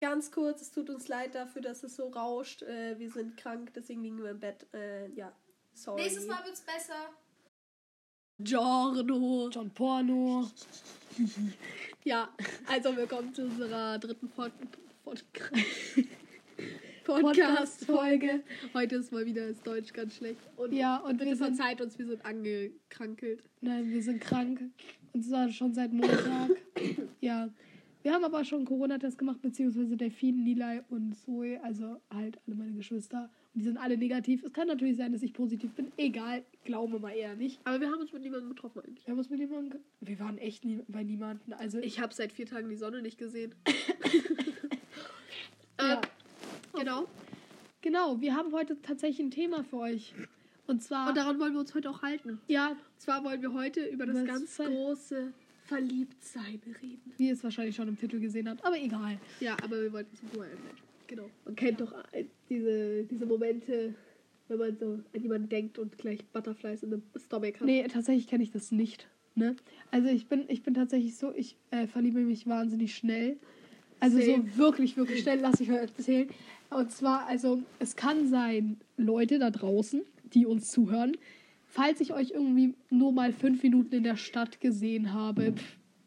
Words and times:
Ganz 0.00 0.30
kurz, 0.30 0.62
es 0.62 0.70
tut 0.72 0.88
uns 0.88 1.08
leid 1.08 1.34
dafür, 1.34 1.60
dass 1.60 1.82
es 1.82 1.94
so 1.96 2.08
rauscht. 2.08 2.62
Äh, 2.62 2.98
wir 2.98 3.10
sind 3.10 3.36
krank, 3.36 3.72
deswegen 3.74 4.02
liegen 4.02 4.22
wir 4.22 4.30
im 4.30 4.40
Bett. 4.40 4.66
Äh, 4.72 5.10
ja, 5.10 5.30
sorry. 5.74 6.00
Nächstes 6.02 6.26
Mal 6.26 6.42
wird's 6.44 6.62
besser. 6.62 7.10
Giorno. 8.38 9.50
John 9.50 9.70
Porno. 9.70 10.48
Ja, 12.02 12.30
also 12.66 12.96
willkommen 12.96 13.34
zu 13.34 13.42
unserer 13.42 13.98
dritten 13.98 14.30
Pod 14.30 14.52
Pod 15.04 15.22
Podcast-Folge. 17.04 18.42
Heute 18.72 18.96
ist 18.96 19.12
mal 19.12 19.26
wieder 19.26 19.48
das 19.48 19.60
Deutsch 19.60 19.92
ganz 19.92 20.16
schlecht. 20.16 20.40
Und 20.56 20.72
Ja, 20.72 20.96
und 20.96 21.18
bitte 21.18 21.28
wir 21.28 21.36
sind, 21.36 21.56
verzeiht 21.56 21.82
uns, 21.82 21.98
wir 21.98 22.06
sind 22.06 22.24
angekrankelt. 22.24 23.42
nein, 23.60 23.90
wir 23.90 24.02
sind 24.02 24.18
krank. 24.22 24.62
Und 25.12 25.22
zwar 25.24 25.50
schon 25.50 25.74
seit 25.74 25.92
Montag. 25.92 26.52
ja. 27.20 27.50
Wir 28.02 28.12
haben 28.14 28.24
aber 28.24 28.44
schon 28.44 28.64
Corona-Test 28.64 29.18
gemacht, 29.18 29.42
beziehungsweise 29.42 29.94
Delfin, 29.96 30.42
Nilay 30.42 30.80
und 30.88 31.14
Zoe, 31.16 31.60
also 31.62 32.00
halt 32.10 32.38
alle 32.46 32.56
meine 32.56 32.72
Geschwister. 32.72 33.24
Und 33.54 33.60
die 33.60 33.64
sind 33.64 33.76
alle 33.76 33.98
negativ. 33.98 34.42
Es 34.42 34.52
kann 34.54 34.68
natürlich 34.68 34.96
sein, 34.96 35.12
dass 35.12 35.22
ich 35.22 35.34
positiv 35.34 35.72
bin. 35.72 35.92
Egal, 35.98 36.42
glauben 36.64 36.92
wir 36.94 36.98
mal 37.00 37.10
eher 37.10 37.34
nicht. 37.36 37.60
Aber 37.64 37.78
wir 37.80 37.90
haben 37.90 38.00
uns 38.00 38.12
mit 38.12 38.22
niemandem 38.22 38.48
getroffen 38.50 38.80
eigentlich. 38.86 39.06
Wir 39.06 39.12
haben 39.12 39.18
uns 39.18 39.28
mit 39.28 39.38
jemandem. 39.40 39.70
ge- 39.70 39.80
Wir 40.00 40.18
waren 40.18 40.38
echt 40.38 40.64
nie 40.64 40.80
bei 40.88 41.02
niemandem. 41.02 41.52
Also 41.58 41.78
Ich 41.80 42.00
habe 42.00 42.14
seit 42.14 42.32
vier 42.32 42.46
Tagen 42.46 42.68
die 42.70 42.76
Sonne 42.76 43.02
nicht 43.02 43.18
gesehen. 43.18 43.54
Ja. 45.80 45.94
Ähm, 45.94 46.00
genau. 46.78 47.08
Genau, 47.80 48.20
wir 48.20 48.34
haben 48.34 48.52
heute 48.52 48.80
tatsächlich 48.82 49.26
ein 49.26 49.30
Thema 49.30 49.64
für 49.64 49.78
euch. 49.78 50.12
Und 50.66 50.82
zwar. 50.82 51.08
Und 51.08 51.16
daran 51.16 51.40
wollen 51.40 51.54
wir 51.54 51.60
uns 51.60 51.74
heute 51.74 51.88
auch 51.90 52.02
halten. 52.02 52.38
ja, 52.48 52.72
Und 52.72 52.76
zwar 52.98 53.24
wollen 53.24 53.40
wir 53.40 53.54
heute 53.54 53.84
über 53.86 54.04
das 54.04 54.16
Was 54.16 54.24
ganz 54.26 54.56
große 54.58 55.32
Verliebtsein 55.70 56.60
reden. 56.82 57.12
wie 57.16 57.28
ihr 57.28 57.34
es 57.34 57.44
wahrscheinlich 57.44 57.76
schon 57.76 57.86
im 57.86 57.96
Titel 57.96 58.18
gesehen 58.18 58.48
habt. 58.48 58.64
Aber 58.64 58.76
egal. 58.76 59.18
Ja, 59.38 59.56
aber 59.62 59.80
wir 59.80 59.92
wollten 59.92 60.10
es 60.12 60.34
nur 60.34 60.44
erwähnen. 60.44 60.76
Genau. 61.06 61.30
Man 61.44 61.54
kennt 61.54 61.80
doch 61.80 61.92
äh, 62.10 62.24
diese, 62.48 63.04
diese 63.04 63.24
Momente, 63.24 63.94
wenn 64.48 64.58
man 64.58 64.76
so 64.76 64.98
an 65.14 65.22
jemanden 65.22 65.48
denkt 65.48 65.78
und 65.78 65.96
gleich 65.96 66.24
Butterflies 66.32 66.82
in 66.82 66.90
the 66.90 67.20
stomach 67.20 67.54
hat. 67.54 67.62
Nee, 67.62 67.86
tatsächlich 67.86 68.26
kenne 68.26 68.42
ich 68.42 68.50
das 68.50 68.72
nicht. 68.72 69.08
Ne? 69.36 69.54
Also 69.92 70.08
ich 70.08 70.26
bin, 70.26 70.44
ich 70.48 70.64
bin 70.64 70.74
tatsächlich 70.74 71.16
so, 71.16 71.32
ich 71.34 71.56
äh, 71.70 71.86
verliebe 71.86 72.18
mich 72.18 72.48
wahnsinnig 72.48 72.96
schnell. 72.96 73.36
Also 74.00 74.18
Same. 74.18 74.48
so 74.50 74.58
wirklich, 74.58 74.96
wirklich 74.96 75.20
schnell, 75.20 75.38
lasse 75.38 75.62
ich 75.62 75.70
euch 75.70 75.78
erzählen. 75.78 76.28
Und 76.70 76.90
zwar, 76.90 77.26
also 77.26 77.62
es 77.78 77.94
kann 77.94 78.28
sein, 78.28 78.78
Leute 78.96 79.38
da 79.38 79.50
draußen, 79.50 80.02
die 80.34 80.46
uns 80.46 80.70
zuhören, 80.70 81.16
falls 81.70 82.00
ich 82.00 82.12
euch 82.12 82.32
irgendwie 82.32 82.74
nur 82.90 83.12
mal 83.12 83.32
fünf 83.32 83.62
Minuten 83.62 83.94
in 83.94 84.02
der 84.02 84.16
Stadt 84.16 84.60
gesehen 84.60 85.12
habe 85.12 85.54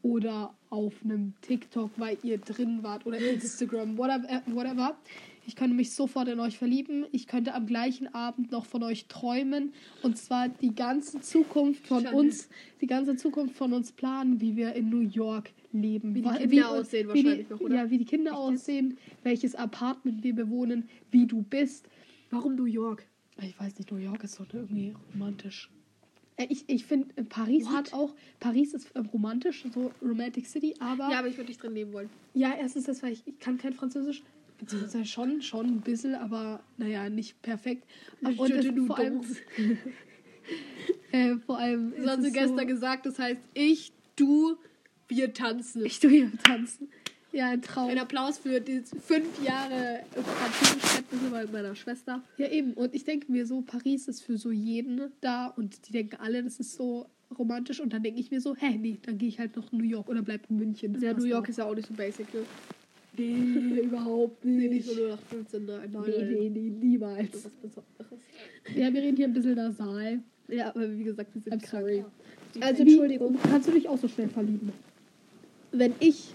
oder 0.01 0.53
auf 0.69 0.93
einem 1.03 1.33
TikTok, 1.41 1.91
weil 1.97 2.17
ihr 2.23 2.37
drin 2.37 2.83
wart 2.83 3.05
oder 3.05 3.17
Instagram, 3.17 3.97
whatever, 3.97 4.29
äh, 4.29 4.41
whatever. 4.53 4.97
Ich 5.45 5.55
könnte 5.55 5.75
mich 5.75 5.91
sofort 5.91 6.29
in 6.29 6.39
euch 6.39 6.57
verlieben. 6.57 7.05
Ich 7.11 7.27
könnte 7.27 7.53
am 7.53 7.65
gleichen 7.65 8.13
Abend 8.13 8.51
noch 8.51 8.65
von 8.65 8.81
euch 8.83 9.07
träumen. 9.07 9.73
Und 10.01 10.17
zwar 10.17 10.47
die 10.47 10.73
ganze 10.73 11.19
Zukunft 11.19 11.87
von 11.87 12.03
Chanel. 12.03 12.19
uns, 12.19 12.49
die 12.79 12.87
ganze 12.87 13.15
Zukunft 13.17 13.55
von 13.55 13.73
uns 13.73 13.91
planen, 13.91 14.39
wie 14.39 14.55
wir 14.55 14.73
in 14.73 14.89
New 14.89 15.01
York 15.01 15.51
leben. 15.73 16.15
Wie 16.15 16.21
die 16.21 16.29
Kinder 16.29 16.69
aussehen 16.69 17.09
wie 17.13 17.13
die, 17.13 17.25
wahrscheinlich 17.25 17.49
noch, 17.49 17.59
oder? 17.59 17.75
Ja, 17.75 17.89
wie 17.89 17.97
die 17.97 18.05
Kinder 18.05 18.31
Echt 18.31 18.39
aussehen, 18.39 18.97
welches 19.23 19.55
Apartment 19.55 20.23
wir 20.23 20.33
bewohnen, 20.33 20.87
wie 21.11 21.27
du 21.27 21.41
bist. 21.41 21.89
Warum 22.29 22.55
New 22.55 22.65
York? 22.65 23.05
Ich 23.41 23.59
weiß 23.59 23.77
nicht, 23.77 23.91
New 23.91 23.97
York 23.97 24.23
ist 24.23 24.35
so 24.35 24.45
irgendwie 24.51 24.93
romantisch. 25.13 25.69
Äh, 26.37 26.45
Ich, 26.49 26.63
ich 26.67 26.85
finde, 26.85 27.07
äh, 27.15 27.23
Paris 27.23 27.65
What? 27.65 27.73
hat 27.73 27.93
auch, 27.93 28.13
Paris 28.39 28.73
ist 28.73 28.91
äh, 28.95 28.99
romantisch, 28.99 29.65
so 29.73 29.91
Romantic 30.01 30.45
City, 30.47 30.75
aber 30.79 31.09
Ja, 31.09 31.19
aber 31.19 31.27
ich 31.27 31.37
würde 31.37 31.49
nicht 31.49 31.61
drin 31.61 31.73
leben 31.73 31.93
wollen. 31.93 32.09
ja, 32.33 32.53
erstens 32.59 32.85
das, 32.85 33.01
weil 33.03 33.13
ich, 33.13 33.23
ich 33.25 33.39
kann 33.39 33.57
kein 33.57 33.73
Französisch, 33.73 34.23
beziehungsweise 34.59 35.05
schon, 35.05 35.41
schon 35.41 35.65
ein 35.67 35.81
bisschen, 35.81 36.15
aber 36.15 36.61
naja, 36.77 37.09
nicht 37.09 37.41
perfekt. 37.41 37.83
Und 38.21 38.31
es, 38.31 38.37
vor, 38.87 38.97
allem, 38.97 39.21
äh, 41.11 41.35
vor 41.37 41.57
allem, 41.59 41.93
Das 41.97 42.07
haben 42.11 42.21
sie 42.21 42.27
ist 42.29 42.33
es 42.35 42.39
gestern 42.41 42.59
so, 42.59 42.65
gesagt, 42.65 43.05
das 43.05 43.19
heißt 43.19 43.41
ich, 43.53 43.91
du, 44.15 44.57
wir 45.07 45.33
tanzen. 45.33 45.85
ich 45.85 45.99
tue 45.99 46.09
hier 46.11 46.31
tanzen. 46.43 46.89
Ja, 47.33 47.49
ein 47.49 47.61
Traum. 47.63 47.89
Ein 47.89 47.97
Applaus 47.97 48.37
für 48.37 48.61
die 48.61 48.81
fünf 49.05 49.43
Jahre 49.43 50.01
Französischkenntnisse 50.13 51.29
bei 51.31 51.45
meiner 51.47 51.75
Schwester. 51.75 52.21
Ja, 52.37 52.47
eben. 52.47 52.73
Und 52.73 52.93
ich 52.93 53.03
denke 53.05 53.31
mir 53.31 53.45
so, 53.47 53.61
Paris 53.61 54.07
ist 54.07 54.21
für 54.21 54.37
so 54.37 54.51
jeden 54.51 55.01
da 55.19 55.47
und 55.47 55.87
die 55.87 55.93
denken 55.93 56.17
alle, 56.21 56.43
das 56.43 56.59
ist 56.59 56.75
so 56.75 57.07
romantisch. 57.37 57.79
Und 57.79 57.91
dann 57.91 58.03
denke 58.03 58.19
ich 58.19 58.29
mir 58.29 58.39
so, 58.39 58.55
hä, 58.55 58.77
nee, 58.79 58.99
dann 59.03 59.17
gehe 59.17 59.29
ich 59.29 59.39
halt 59.39 59.55
noch 59.55 59.71
in 59.73 59.79
New 59.79 59.83
York 59.85 60.07
oder 60.09 60.21
bleib 60.21 60.41
in 60.49 60.57
München. 60.57 60.93
Das 60.93 61.01
Ja, 61.01 61.13
New 61.13 61.23
York 61.25 61.45
auch. 61.45 61.49
ist 61.49 61.57
ja 61.57 61.65
auch 61.65 61.73
nicht 61.75 61.87
so 61.87 61.93
basic, 61.95 62.31
ne? 62.33 62.41
Nee, 63.17 63.79
überhaupt 63.83 64.45
Nee, 64.45 64.67
nicht. 64.67 64.85
nicht 64.85 64.89
so 64.89 64.95
nur 65.01 65.09
nach 65.09 65.21
15, 65.23 65.65
ne? 65.65 65.81
Nein, 65.91 66.03
Nee, 66.05 66.23
nee, 66.23 66.49
nee, 66.49 66.69
niemals. 66.85 67.49
Ja, 68.75 68.93
wir 68.93 69.01
reden 69.01 69.17
hier 69.17 69.25
ein 69.27 69.33
bisschen 69.33 69.55
nasal. 69.55 70.19
Ja, 70.49 70.69
aber 70.69 70.95
wie 70.97 71.03
gesagt, 71.03 71.33
wir 71.33 71.41
sind 71.41 71.53
I'm 71.53 71.65
krank. 71.65 71.81
sorry. 71.83 72.05
Also, 72.59 72.85
Wie- 72.85 72.89
Entschuldigung. 72.91 73.35
Kannst 73.41 73.67
du 73.67 73.71
dich 73.71 73.89
auch 73.89 73.97
so 73.97 74.07
schnell 74.07 74.29
verlieben? 74.29 74.71
wenn 75.75 75.93
ich 75.99 76.25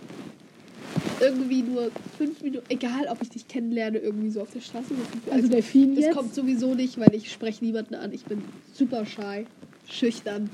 irgendwie 1.20 1.62
nur 1.62 1.90
fünf 2.16 2.42
Minuten, 2.42 2.64
egal 2.68 3.06
ob 3.10 3.20
ich 3.22 3.30
dich 3.30 3.48
kennenlerne, 3.48 3.98
irgendwie 3.98 4.30
so 4.30 4.40
auf 4.42 4.50
der 4.52 4.60
Straße, 4.60 4.88
so 4.88 4.94
fünf, 4.94 5.30
Also 5.32 5.48
Delfin 5.48 5.94
das 5.94 6.04
jetzt? 6.06 6.16
kommt 6.16 6.34
sowieso 6.34 6.74
nicht, 6.74 6.98
weil 6.98 7.14
ich 7.14 7.30
spreche 7.32 7.64
niemanden 7.64 7.94
an. 7.94 8.12
Ich 8.12 8.24
bin 8.24 8.42
super 8.74 9.04
shy, 9.06 9.46
schüchtern. 9.88 10.50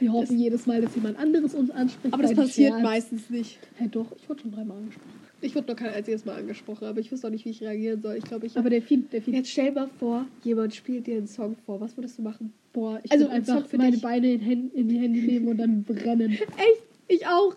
wir 0.00 0.12
hoffen 0.12 0.36
das- 0.36 0.40
jedes 0.42 0.66
Mal, 0.66 0.80
dass 0.80 0.94
jemand 0.94 1.18
anderes 1.18 1.54
uns 1.54 1.70
anspricht. 1.70 2.14
Aber 2.14 2.22
das 2.22 2.34
passiert 2.34 2.72
Scherz. 2.72 2.82
meistens 2.82 3.30
nicht. 3.30 3.58
Hä, 3.76 3.88
doch, 3.90 4.06
ich 4.16 4.28
wurde 4.28 4.42
schon 4.42 4.52
dreimal 4.52 4.76
angesprochen. 4.78 5.18
Ich 5.40 5.54
wurde 5.54 5.68
noch 5.68 5.76
kein 5.76 5.94
einziges 5.94 6.24
Mal 6.24 6.34
angesprochen, 6.36 6.84
aber 6.86 6.98
ich 6.98 7.12
wusste 7.12 7.28
auch 7.28 7.30
nicht, 7.30 7.44
wie 7.44 7.50
ich 7.50 7.60
reagieren 7.60 8.02
soll. 8.02 8.16
Ich 8.16 8.24
glaube, 8.24 8.46
ich. 8.46 8.56
Aber 8.58 8.70
Delfin, 8.70 9.08
Delfin. 9.08 9.34
jetzt 9.34 9.50
stell 9.50 9.70
mal 9.70 9.88
vor, 10.00 10.26
jemand 10.42 10.74
spielt 10.74 11.06
dir 11.06 11.16
einen 11.16 11.28
Song 11.28 11.54
vor. 11.64 11.80
Was 11.80 11.96
würdest 11.96 12.18
du 12.18 12.22
machen? 12.22 12.52
Boah, 12.72 12.98
ich 13.04 13.12
Also, 13.12 13.28
also 13.28 13.44
Song 13.46 13.54
einfach 13.56 13.68
für 13.70 13.76
meine 13.76 13.92
dich. 13.92 14.02
Beine 14.02 14.32
in, 14.32 14.40
Hän- 14.40 14.70
in 14.74 14.88
die 14.88 14.98
Hände 14.98 15.20
nehmen 15.20 15.46
und 15.48 15.58
dann 15.58 15.84
brennen. 15.84 16.30
Echt? 16.56 16.82
Ich 17.06 17.26
auch. 17.26 17.54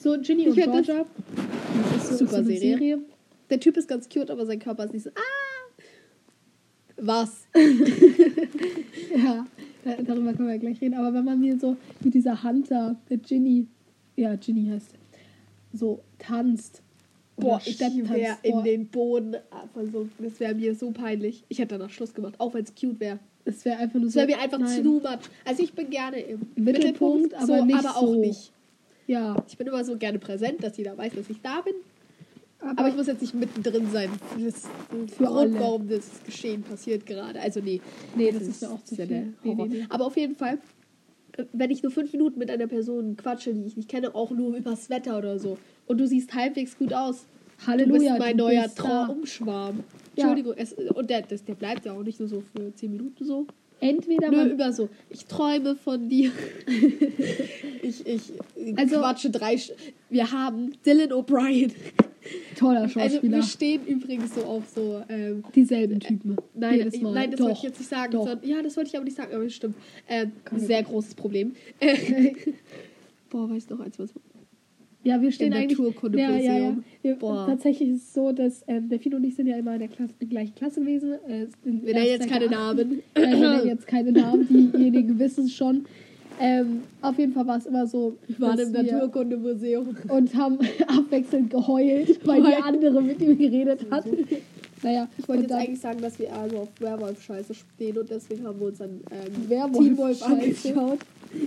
So, 0.00 0.16
Ginny 0.20 0.48
und 0.48 0.56
hätte 0.56 0.70
das- 0.70 0.86
Georgia. 0.86 1.06
Das 1.94 2.10
ist 2.10 2.18
Super 2.18 2.38
eine 2.38 2.56
Serie. 2.56 2.98
Der 3.50 3.60
Typ 3.60 3.76
ist 3.76 3.88
ganz 3.88 4.08
cute, 4.08 4.30
aber 4.30 4.46
sein 4.46 4.58
Körper 4.58 4.84
ist 4.84 4.92
nicht 4.92 5.02
so. 5.04 5.10
Ah! 5.10 5.82
Was? 6.96 7.46
Ja, 9.16 9.46
da, 9.84 10.02
darüber 10.02 10.32
können 10.32 10.48
wir 10.48 10.58
gleich 10.58 10.80
reden. 10.80 10.94
Aber 10.94 11.12
wenn 11.12 11.24
man 11.24 11.40
mir 11.40 11.58
so 11.58 11.76
wie 12.00 12.10
dieser 12.10 12.42
Hunter, 12.42 12.96
der 13.08 13.16
Ginny, 13.16 13.66
ja, 14.16 14.36
Ginny 14.36 14.68
heißt, 14.70 14.92
so 15.72 16.00
tanzt. 16.18 16.82
Boah, 17.36 17.60
ich 17.64 17.80
wäre 17.80 18.38
in 18.42 18.62
den 18.64 18.86
Boden 18.88 19.36
versunken. 19.72 20.12
Das 20.24 20.38
wäre 20.40 20.54
mir 20.54 20.74
so 20.74 20.90
peinlich. 20.90 21.44
Ich 21.48 21.58
hätte 21.58 21.78
danach 21.78 21.90
Schluss 21.90 22.12
gemacht, 22.12 22.34
auch 22.38 22.52
wenn 22.52 22.64
es 22.64 22.74
cute 22.74 23.00
wäre. 23.00 23.18
Es 23.46 23.64
wäre 23.64 23.78
einfach 23.78 23.98
nur 23.98 24.10
so. 24.10 24.16
wäre 24.16 24.26
mir 24.26 24.38
einfach 24.38 24.58
nein. 24.58 24.84
too 24.84 25.00
much. 25.00 25.18
Also 25.46 25.62
ich 25.62 25.72
bin 25.72 25.88
gerne 25.88 26.20
im 26.20 26.40
Mittelpunkt, 26.56 27.34
aber 27.34 27.46
so, 27.46 27.64
nicht 27.64 27.78
aber 27.78 27.96
auch 27.96 28.14
so. 28.14 28.20
nicht. 28.20 28.52
Ja, 29.10 29.36
Ich 29.48 29.56
bin 29.58 29.66
immer 29.66 29.84
so 29.84 29.96
gerne 29.96 30.20
präsent, 30.20 30.62
dass 30.62 30.76
jeder 30.76 30.96
weiß, 30.96 31.14
dass 31.14 31.28
ich 31.28 31.40
da 31.42 31.60
bin. 31.62 31.74
aber, 32.60 32.78
Aber 32.78 32.88
ich 32.88 32.94
muss 32.94 33.08
jetzt 33.08 33.20
nicht 33.20 33.34
mittendrin 33.34 33.90
sein. 33.90 34.08
Das 34.34 34.42
ist 34.42 34.68
Für 35.16 35.24
Grund, 35.24 35.54
alle. 35.54 35.60
warum 35.60 35.88
das 35.88 36.22
Geschehen 36.24 36.62
passiert 36.62 37.06
gerade. 37.06 37.40
Also 37.40 37.60
nee. 37.60 37.80
Nee, 38.14 38.30
das 38.30 38.42
ist 38.44 38.62
mir 38.62 38.70
auch 38.70 38.84
zu 38.84 38.94
ja 38.94 39.06
viel. 39.06 39.16
der 39.16 39.24
Nee, 39.42 39.54
nee, 39.54 39.68
nee. 39.68 39.86
Aber 39.88 40.06
auf 40.06 40.16
jeden 40.16 40.36
Fall, 40.36 40.58
wenn 41.52 41.72
ich 41.72 41.82
nur 41.82 41.90
fünf 41.90 42.12
Minuten 42.12 42.38
mit 42.38 42.50
einer 42.52 42.68
Person 42.68 43.16
quatsche, 43.16 43.52
die 43.52 43.64
ich 43.64 43.76
nicht 43.76 43.88
kenne, 43.88 44.14
auch 44.14 44.30
nur 44.30 44.54
übers 44.56 44.90
Wetter 44.90 45.18
oder 45.18 45.40
so, 45.40 45.58
und 45.86 45.98
du 45.98 46.06
siehst 46.06 46.32
halbwegs 46.34 46.78
gut 46.78 46.92
aus, 46.92 47.26
Halleluja, 47.66 47.98
du 47.98 48.04
bist 48.06 48.18
mein 48.20 48.36
du 48.38 48.44
neuer. 48.44 48.72
Traumschwarm. 48.72 49.80
Ja. 50.14 50.24
Entschuldigung, 50.28 50.54
es, 50.56 50.72
und 50.72 51.10
der, 51.10 51.22
das, 51.22 51.44
der 51.44 51.54
bleibt 51.54 51.84
ja 51.84 51.94
auch 51.94 52.02
nicht 52.04 52.20
nur 52.20 52.28
so 52.28 52.42
für 52.54 52.72
zehn 52.76 52.92
Minuten 52.92 53.24
so. 53.24 53.46
Entweder 53.80 54.30
man, 54.30 54.50
über 54.52 54.72
so, 54.72 54.88
ich 55.10 55.26
träume 55.26 55.76
von 55.76 56.08
dir. 56.08 56.30
ich 57.82 58.06
ich 58.06 58.20
Also- 58.76 58.98
quatsche 58.98 59.30
drei. 59.30 59.56
Sch 59.58 59.72
wir 60.08 60.30
haben 60.32 60.72
Dylan 60.84 61.10
O'Brien. 61.12 61.72
toller 62.58 62.82
Also 62.82 63.00
Schauspieler. 63.00 63.36
wir 63.38 63.42
stehen 63.42 63.86
übrigens 63.86 64.34
so 64.34 64.42
auf 64.42 64.64
so. 64.74 65.02
Ähm, 65.08 65.42
Dieselben 65.54 66.00
Typen. 66.00 66.36
nein, 66.54 66.78
Jedes 66.78 66.94
ich, 66.94 67.02
nein, 67.02 67.30
das 67.30 67.38
Doch. 67.38 67.46
wollte 67.46 67.58
ich 67.58 67.62
jetzt 67.64 67.78
nicht 67.78 67.88
sagen. 67.90 68.12
Sondern- 68.12 68.40
ja, 68.46 68.60
das 68.62 68.76
wollte 68.76 68.88
ich 68.90 68.96
aber 68.96 69.04
nicht 69.04 69.16
sagen, 69.16 69.34
aber 69.34 69.44
das 69.44 69.54
stimmt. 69.54 69.76
Ähm, 70.08 70.32
sehr 70.56 70.82
großes 70.82 71.14
Problem. 71.14 71.54
Boah, 73.30 73.48
weißt 73.48 73.70
du 73.70 73.76
noch 73.76 73.84
eins, 73.84 73.98
was. 73.98 74.10
Ja, 75.02 75.22
wir 75.22 75.32
stehen 75.32 75.52
Im 75.52 75.58
eigentlich. 75.58 75.78
Naturkundemuseum. 75.78 76.44
Ja, 76.44 76.52
ja, 76.52 76.58
ja. 76.58 76.76
Wir, 77.02 77.14
Boah. 77.14 77.46
tatsächlich 77.46 77.88
ist 77.88 78.02
es 78.08 78.12
so, 78.14 78.32
dass 78.32 78.62
ähm, 78.68 78.88
Delfin 78.90 79.14
und 79.14 79.24
ich 79.24 79.34
sind 79.34 79.46
ja 79.46 79.56
immer 79.56 79.72
in 79.72 79.78
der, 79.78 79.88
Klasse, 79.88 80.12
in 80.18 80.28
der 80.28 80.28
gleichen 80.28 80.54
Klasse 80.54 80.80
gewesen. 80.80 81.12
Äh, 81.26 81.46
in 81.64 81.86
Wir 81.86 81.94
nennen 81.94 82.06
jetzt 82.06 82.28
keine. 82.28 82.46
Namen. 82.48 83.02
Ja, 83.16 83.22
ich 83.22 83.30
nenne 83.40 83.64
jetzt 83.64 83.86
keine 83.86 84.12
Namen, 84.12 84.46
diejenigen 84.74 85.18
wissen 85.18 85.44
es 85.46 85.54
schon. 85.54 85.86
Ähm, 86.38 86.82
auf 87.02 87.18
jeden 87.18 87.32
Fall 87.32 87.46
war 87.46 87.58
es 87.58 87.66
immer 87.66 87.86
so, 87.86 88.16
Wir 88.26 88.40
waren 88.40 88.56
dass 88.58 88.68
im 88.68 88.74
wir- 88.74 88.82
Naturkundemuseum. 88.92 89.96
und 90.08 90.34
haben 90.34 90.58
abwechselnd 90.86 91.50
geheult, 91.50 92.20
weil 92.26 92.42
die 92.42 92.54
andere 92.62 93.02
mit 93.02 93.20
ihm 93.22 93.36
geredet 93.38 93.86
hat. 93.90 94.04
Naja, 94.82 95.08
Ich 95.18 95.28
wollte 95.28 95.42
jetzt 95.42 95.50
dann 95.50 95.58
eigentlich 95.60 95.80
sagen, 95.80 96.00
dass 96.00 96.18
wir 96.18 96.32
also 96.34 96.56
auf 96.60 96.68
Werwolf-Scheiße 96.78 97.52
stehen 97.54 97.98
und 97.98 98.08
deswegen 98.08 98.46
haben 98.46 98.58
wir 98.58 98.68
uns 98.68 98.80
an 98.80 99.00
ähm, 99.10 99.48
Werwolf 99.50 99.84
Teen 99.86 99.98
Wolf 99.98 100.18
Scheiße. 100.18 100.68
angeschaut. 100.68 100.98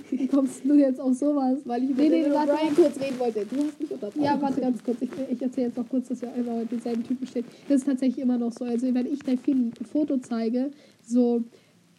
Wie 0.10 0.28
kommst 0.28 0.64
du 0.66 0.76
jetzt 0.76 1.00
auf 1.00 1.14
sowas? 1.14 1.60
Weil 1.66 1.84
ich 1.84 1.96
Nee, 1.96 2.10
nee, 2.10 2.26
warte, 2.32 2.54
O'Brien 2.54 2.76
kurz 2.76 3.00
reden 3.00 3.20
wollte. 3.20 3.46
Du 3.46 3.58
hast 3.58 3.80
mich 3.80 3.92
unterbrochen. 3.92 4.24
Ja, 4.24 4.42
warte 4.42 4.62
ganz 4.62 4.84
kurz. 4.84 5.02
Ich, 5.02 5.10
ich 5.30 5.42
erzähle 5.42 5.68
jetzt 5.68 5.78
noch 5.78 5.88
kurz, 5.90 6.08
dass 6.08 6.22
wir 6.22 6.34
immer 6.36 6.58
mit 6.58 6.72
denselben 6.72 7.06
Typen 7.06 7.28
stehen. 7.28 7.46
Das 7.68 7.82
ist 7.82 7.86
tatsächlich 7.86 8.20
immer 8.24 8.38
noch 8.38 8.52
so. 8.52 8.66
Also, 8.66 8.94
wenn 8.94 9.06
ich 9.06 9.20
Delfin 9.20 9.74
ein 9.80 9.86
Foto 9.86 10.18
zeige, 10.18 10.72
so, 11.06 11.44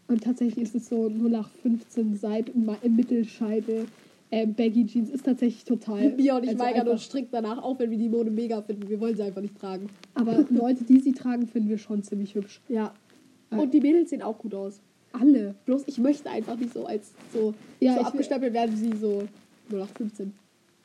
und 0.08 0.22
tatsächlich 0.22 0.64
ist 0.64 0.74
es 0.74 0.88
so 0.88 1.08
0815 1.08 2.16
Seiten 2.16 2.68
im 2.82 2.96
Mittelscheitel, 2.96 3.86
äh, 4.30 4.46
Baggy 4.46 4.86
Jeans, 4.86 5.10
ist 5.10 5.24
tatsächlich 5.24 5.64
total. 5.64 6.10
Bia 6.10 6.36
und 6.36 6.44
ich 6.44 6.50
also 6.50 6.64
weigern 6.64 6.88
uns 6.88 7.04
strikt 7.04 7.32
danach, 7.32 7.62
auch 7.62 7.78
wenn 7.78 7.90
wir 7.90 7.98
die 7.98 8.08
Mode 8.08 8.30
mega 8.30 8.62
finden. 8.62 8.88
Wir 8.88 9.00
wollen 9.00 9.16
sie 9.16 9.22
einfach 9.22 9.42
nicht 9.42 9.58
tragen. 9.58 9.88
Aber 10.14 10.44
Leute, 10.50 10.84
die 10.84 11.00
sie 11.00 11.12
tragen, 11.12 11.46
finden 11.46 11.68
wir 11.68 11.78
schon 11.78 12.02
ziemlich 12.02 12.34
hübsch. 12.34 12.60
Ja. 12.68 12.92
Ja. 13.50 13.58
Und 13.58 13.72
die 13.72 13.80
Mädels 13.80 14.10
sehen 14.10 14.22
auch 14.22 14.38
gut 14.38 14.54
aus. 14.54 14.80
Alle. 15.18 15.54
Bloß 15.66 15.82
ich 15.86 15.98
möchte 15.98 16.28
einfach 16.30 16.56
nicht 16.56 16.72
so 16.74 16.86
als 16.86 17.12
so, 17.32 17.54
Ja, 17.80 17.94
so 17.94 18.00
ich 18.00 18.06
abgestempelt 18.06 18.52
werden 18.52 18.74
wie 18.80 18.96
so 18.96 19.22
0815. 19.70 20.32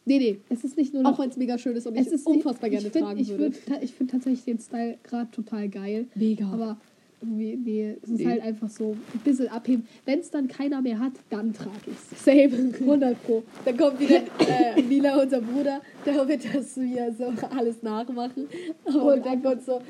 Nee, 0.06 0.18
nee. 0.20 0.38
Es 0.50 0.64
ist 0.64 0.78
nicht 0.78 0.94
nur 0.94 1.06
Auch 1.06 1.20
wenn 1.20 1.30
es 1.30 1.38
mega 1.38 1.58
schön 1.58 1.76
ist 1.76 1.86
und 1.86 1.96
es 1.96 2.08
ich 2.08 2.14
ist 2.14 2.26
unfassbar 2.26 2.70
ich 2.70 2.78
gerne 2.78 2.90
find, 2.90 3.06
tragen 3.06 3.20
ich 3.20 3.30
würde. 3.30 3.44
würd, 3.54 3.66
ta- 3.68 3.80
ich 3.82 3.94
finde 3.94 4.14
tatsächlich 4.14 4.44
den 4.46 4.60
Style 4.60 4.98
gerade 5.04 5.30
total 5.32 5.68
geil. 5.70 6.06
Mega. 6.16 6.46
Aber 6.52 6.78
irgendwie, 7.22 7.58
nee, 7.58 7.96
es 8.02 8.10
ist 8.10 8.20
Nee. 8.20 8.26
halt 8.28 8.42
einfach 8.42 8.70
so 8.70 8.96
ein 9.14 9.20
bisschen 9.26 9.50
abheben. 9.50 9.86
Wenn 10.06 10.20
es 10.20 10.32
dann 10.32 10.48
keiner 10.48 10.82
mehr 10.82 11.00
hat, 11.00 11.12
dann 11.30 11.54
trage 11.54 11.72
ich 11.88 11.94
es. 12.18 12.24
Same. 12.24 12.74
100 12.80 13.24
Pro. 13.26 13.44
Dann 13.66 13.76
kommt 13.78 14.00
wieder 14.00 14.22
äh, 14.40 14.82
Mila, 14.82 15.22
unser 15.22 15.42
Bruder, 15.42 15.82
der 16.06 16.28
wird 16.28 16.46
das 16.56 16.78
wir 16.78 17.14
so 17.18 17.26
alles 17.56 17.84
nachmachen. 17.84 18.48
Aber 18.86 19.14
Und 19.16 19.26
denken 19.26 19.46
uns 19.48 19.66
so, 19.66 19.82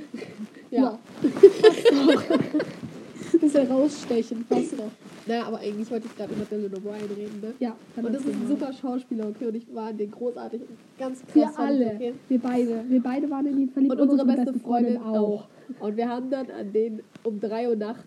ja. 0.71 0.81
Ja. 0.81 1.00
Ein 3.34 3.40
bisschen 3.40 3.72
rausstechen, 3.72 4.46
passt 4.50 4.74
doch. 4.74 4.92
Naja, 5.26 5.46
aber 5.46 5.60
eigentlich 5.60 5.90
wollte 5.92 6.08
ich 6.08 6.16
gerade 6.18 6.34
über 6.34 6.46
Dylan 6.46 6.72
O'Brien 6.74 7.18
reden, 7.18 7.40
ne? 7.42 7.54
Ja, 7.60 7.76
Und 7.96 8.14
das 8.14 8.24
ist 8.24 8.34
ein 8.34 8.48
super 8.48 8.72
Schauspieler, 8.74 9.28
okay? 9.28 9.46
Und 9.48 9.56
ich 9.56 9.66
war 9.74 9.92
in 9.92 9.98
den 9.98 10.12
großartig 10.12 10.62
und 10.62 10.78
ganz 10.98 11.20
krass. 11.22 11.34
Wir 11.36 11.60
alle, 11.60 11.86
Okay? 11.96 12.14
wir 12.28 12.40
beide. 12.40 12.84
Wir 12.88 13.02
beide 13.02 13.30
waren 13.30 13.46
in 13.46 13.60
ihn 13.60 13.70
verliebt 13.70 13.94
Und 13.94 14.10
unsere 14.10 14.26
beste 14.28 14.54
Freundin 14.60 14.98
auch. 14.98 15.48
Und 15.80 15.98
wir 15.98 16.10
haben 16.10 16.30
dann 16.30 16.50
an 16.50 16.72
den 16.74 17.02
um 17.24 17.40
3 17.40 17.70
Uhr 17.70 17.76
nachts 17.76 18.04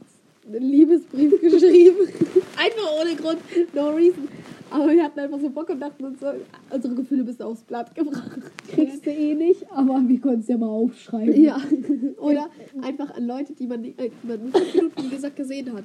einen 0.47 0.63
Liebesbrief 0.63 1.41
geschrieben. 1.41 2.09
einfach 2.57 2.91
ohne 3.01 3.15
Grund, 3.15 3.39
no 3.75 3.91
reason. 3.91 4.29
Aber 4.73 4.91
wir 4.91 5.03
hatten 5.05 5.21
einfach 5.21 5.41
so 5.41 5.51
Bock 5.51 5.69
und 5.71 5.81
dachten 5.81 6.05
uns 6.05 6.21
so, 6.21 6.27
unsere 6.71 6.95
Gefühle 6.95 7.25
bis 7.25 7.41
aufs 7.41 7.63
Blatt 7.63 7.95
gebracht. 7.95 8.41
Kriegst 8.69 9.05
du 9.07 9.11
eh 9.11 9.35
nicht, 9.35 9.71
aber 9.71 10.03
wir 10.07 10.19
können 10.21 10.41
es 10.41 10.49
ja 10.49 10.57
mal 10.57 10.69
aufschreiben. 10.69 11.41
Ja. 11.41 11.61
Oder 12.19 12.49
einfach 12.83 13.15
an 13.15 13.27
Leute, 13.27 13.53
die 13.55 13.67
man, 13.67 13.81
nicht- 13.83 14.01
äh, 14.01 14.11
die 14.23 14.27
man 14.27 14.39
fünf 14.53 14.75
Minuten, 14.75 15.03
wie 15.05 15.09
gesagt, 15.11 15.37
gesehen 15.37 15.73
hat. 15.73 15.85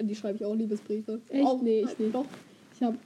An 0.00 0.06
die 0.08 0.14
schreibe 0.14 0.36
ich 0.36 0.44
auch 0.44 0.54
Liebesbriefe. 0.54 1.20
Echt? 1.28 1.44
Auch, 1.46 1.62
Nee, 1.62 1.80
ich 1.88 1.98
nicht. 1.98 2.14
Doch. 2.14 2.24
Ich 2.74 2.82
habe, 2.82 2.96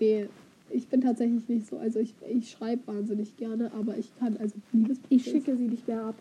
nee, 0.00 0.26
ich 0.70 0.88
bin 0.88 1.00
tatsächlich 1.00 1.48
nicht 1.48 1.66
so. 1.68 1.76
Also 1.78 2.00
ich, 2.00 2.14
ich 2.28 2.50
schreibe 2.50 2.86
wahnsinnig 2.86 3.36
gerne, 3.36 3.70
aber 3.78 3.96
ich 3.98 4.10
kann, 4.18 4.36
also 4.38 4.54
Liebesbriefe. 4.72 5.14
Ich 5.14 5.24
schicke 5.24 5.56
sie 5.56 5.68
nicht 5.68 5.86
mehr 5.86 6.02
ab. 6.02 6.14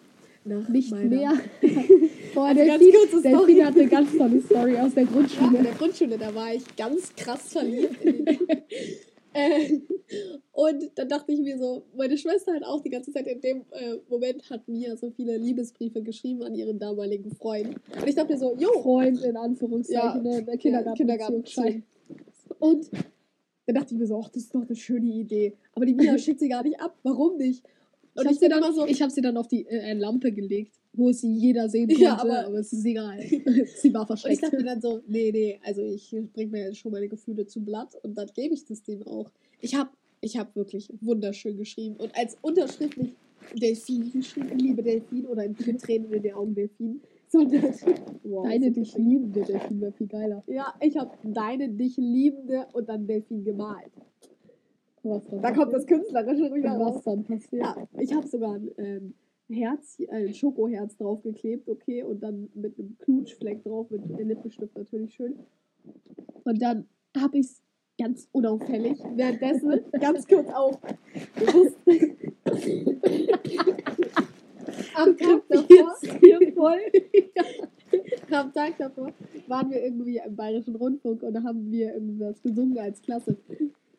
Nach 0.46 0.68
nicht 0.70 0.92
meiner- 0.92 1.10
mehr. 1.10 1.34
Boah, 2.34 2.46
Also 2.48 2.64
der 2.64 2.78
Delfin, 2.80 3.66
hat 3.66 3.76
eine 3.76 3.88
ganz 3.88 4.18
tolle 4.18 4.42
Story 4.42 4.78
aus 4.78 4.94
der 4.94 5.04
Ja, 5.04 5.10
Grundschule. 5.12 5.58
in 5.58 5.64
der 5.64 5.74
Grundschule, 5.74 6.18
da 6.18 6.34
war 6.36 6.54
ich 6.54 6.64
ganz 6.76 7.14
krass 7.16 7.50
verliebt. 7.54 7.96
Äh, 9.36 9.80
und 10.52 10.92
dann 10.94 11.10
dachte 11.10 11.32
ich 11.32 11.40
mir 11.40 11.58
so, 11.58 11.86
meine 11.98 12.16
Schwester 12.20 12.54
hat 12.54 12.64
auch 12.64 12.82
die 12.84 12.92
ganze 12.92 13.12
Zeit 13.12 13.26
in 13.26 13.42
dem 13.42 13.62
äh, 13.72 13.96
Moment 14.08 14.48
hat 14.52 14.68
mir 14.68 14.96
so 14.96 15.10
viele 15.10 15.38
Liebesbriefe 15.38 16.04
geschrieben 16.04 16.44
an 16.44 16.54
ihren 16.54 16.78
damaligen 16.78 17.32
Freund. 17.32 17.70
Und 18.00 18.08
ich 18.08 18.14
dachte 18.14 18.34
mir 18.34 18.38
so, 18.38 18.56
jo, 18.60 18.70
Freund 18.84 19.24
in 19.24 19.36
Anführungszeichen, 19.36 20.24
Ja, 20.24 20.32
ne, 20.38 20.44
der 20.44 20.58
Kindergarten. 20.58 20.98
Kindergarten. 21.00 21.84
Und 22.60 22.92
dann 23.66 23.76
dachte 23.76 23.96
ich 23.96 24.00
mir 24.00 24.06
so, 24.06 24.20
ach, 24.24 24.30
das 24.30 24.44
ist 24.44 24.54
doch 24.54 24.62
eine 24.68 24.76
schöne 24.76 25.08
Idee. 25.08 25.54
Aber 25.74 25.88
die 25.88 25.96
Mia 25.96 26.16
schickt 26.20 26.40
sie 26.40 26.50
gar 26.50 26.62
nicht 26.62 26.80
ab. 26.80 26.96
Warum 27.02 27.38
nicht? 27.38 27.64
Und 28.16 28.26
ich 28.26 28.42
ich, 28.42 28.50
dann, 28.50 28.60
immer 28.60 28.74
so, 28.74 28.86
ich 28.86 29.02
habe 29.02 29.12
sie 29.12 29.22
dann 29.22 29.38
auf 29.38 29.48
die 29.48 29.66
äh, 29.68 29.94
Lampe 29.94 30.32
gelegt, 30.32 30.76
wo 30.94 31.12
sie 31.12 31.34
jeder 31.34 31.68
sehen 31.70 31.88
konnte, 31.88 32.04
Ja, 32.04 32.18
aber, 32.22 32.46
aber- 32.46 32.60
es 32.60 32.72
ist 32.72 32.86
egal. 32.86 33.20
sie 33.76 33.94
war 33.94 34.10
Und 34.10 34.26
ich 34.30 34.40
dachte 34.40 34.58
mir 34.58 34.64
dann 34.66 34.82
so, 34.82 35.02
nee, 35.08 35.32
nee, 35.32 35.60
also 35.64 35.82
ich 35.84 36.16
bringe 36.34 36.52
mir 36.52 36.64
jetzt 36.66 36.78
schon 36.78 36.92
meine 36.92 37.08
Gefühle 37.08 37.46
zu 37.48 37.64
Blatt 37.64 37.96
und 38.04 38.16
dann 38.18 38.30
gebe 38.36 38.54
ich 38.54 38.66
das 38.66 38.84
dem 38.84 39.06
auch. 39.08 39.32
Ich 39.60 39.76
habe 39.76 39.90
ich 40.22 40.38
hab 40.38 40.56
wirklich 40.56 40.90
wunderschön 41.02 41.58
geschrieben 41.58 41.96
und 41.98 42.16
als 42.16 42.38
Unterschrift 42.42 42.98
nicht 42.98 43.16
Delfin 43.56 44.12
geschrieben, 44.12 44.58
liebe 44.58 44.82
Delfin 44.82 45.26
oder 45.26 45.44
in 45.44 45.56
Tränen 45.56 46.12
in 46.14 46.22
den 46.24 46.34
Augen 46.34 46.56
Delfin, 46.56 47.02
sondern 47.28 47.74
wow, 48.24 48.46
Deine 48.46 48.72
so 48.72 48.80
dich 48.82 48.96
liebende 48.98 49.42
Delfin 49.42 49.82
wäre 49.82 49.92
viel 49.92 50.08
geiler. 50.08 50.44
Ja, 50.48 50.74
ich 50.80 50.96
habe 50.98 51.12
deine 51.24 51.70
dich 51.70 51.98
liebende 51.98 52.68
und 52.74 52.88
dann 52.88 53.08
Delfin 53.08 53.44
gemalt. 53.44 53.92
Was 55.04 55.28
dann 55.28 55.42
Da 55.42 55.52
kommt 55.52 55.74
das 55.74 55.86
Künstlerische 55.86 56.54
wieder 56.54 56.72
raus. 56.72 56.96
Was 56.96 57.04
dann 57.04 57.24
passiert? 57.24 57.64
Ja, 57.64 57.76
ich 58.00 58.14
habe 58.14 58.28
sogar 58.28 58.54
ein 58.56 58.72
ähm, 58.78 59.14
Herz, 59.50 60.00
äh, 60.00 60.28
ein 60.28 60.34
Schokoherz 60.34 60.98
draufgeklebt, 60.98 61.70
okay, 61.70 62.04
und 62.04 62.24
dann 62.24 62.50
mit 62.54 62.80
einem 62.80 62.98
Knutschfleck 63.00 63.64
drauf, 63.64 63.90
mit 63.90 64.02
Lippenstift 64.18 64.78
natürlich 64.78 65.14
schön. 65.14 65.36
Und 66.44 66.62
dann 66.62 66.88
habe 67.18 67.38
ich 67.38 67.48
es 67.48 67.62
ganz 68.00 68.28
unauffällig 68.32 69.00
währenddessen 69.16 69.82
ganz 70.00 70.28
kurz 70.28 70.50
auf 70.50 70.80
am 74.96 75.18
Tag 75.18 75.44
davor, 75.48 75.96
hier 76.22 76.54
voll. 76.54 76.80
am 78.32 78.52
Tag 78.54 78.78
davor 78.78 79.14
waren 79.48 79.70
wir 79.70 79.84
irgendwie 79.84 80.20
im 80.26 80.36
Bayerischen 80.36 80.76
Rundfunk 80.76 81.22
und 81.24 81.34
da 81.34 81.44
haben 81.44 81.72
wir 81.72 81.94
irgendwas 81.94 82.42
gesungen 82.42 82.78
als 82.80 83.02
Klasse. 83.02 83.38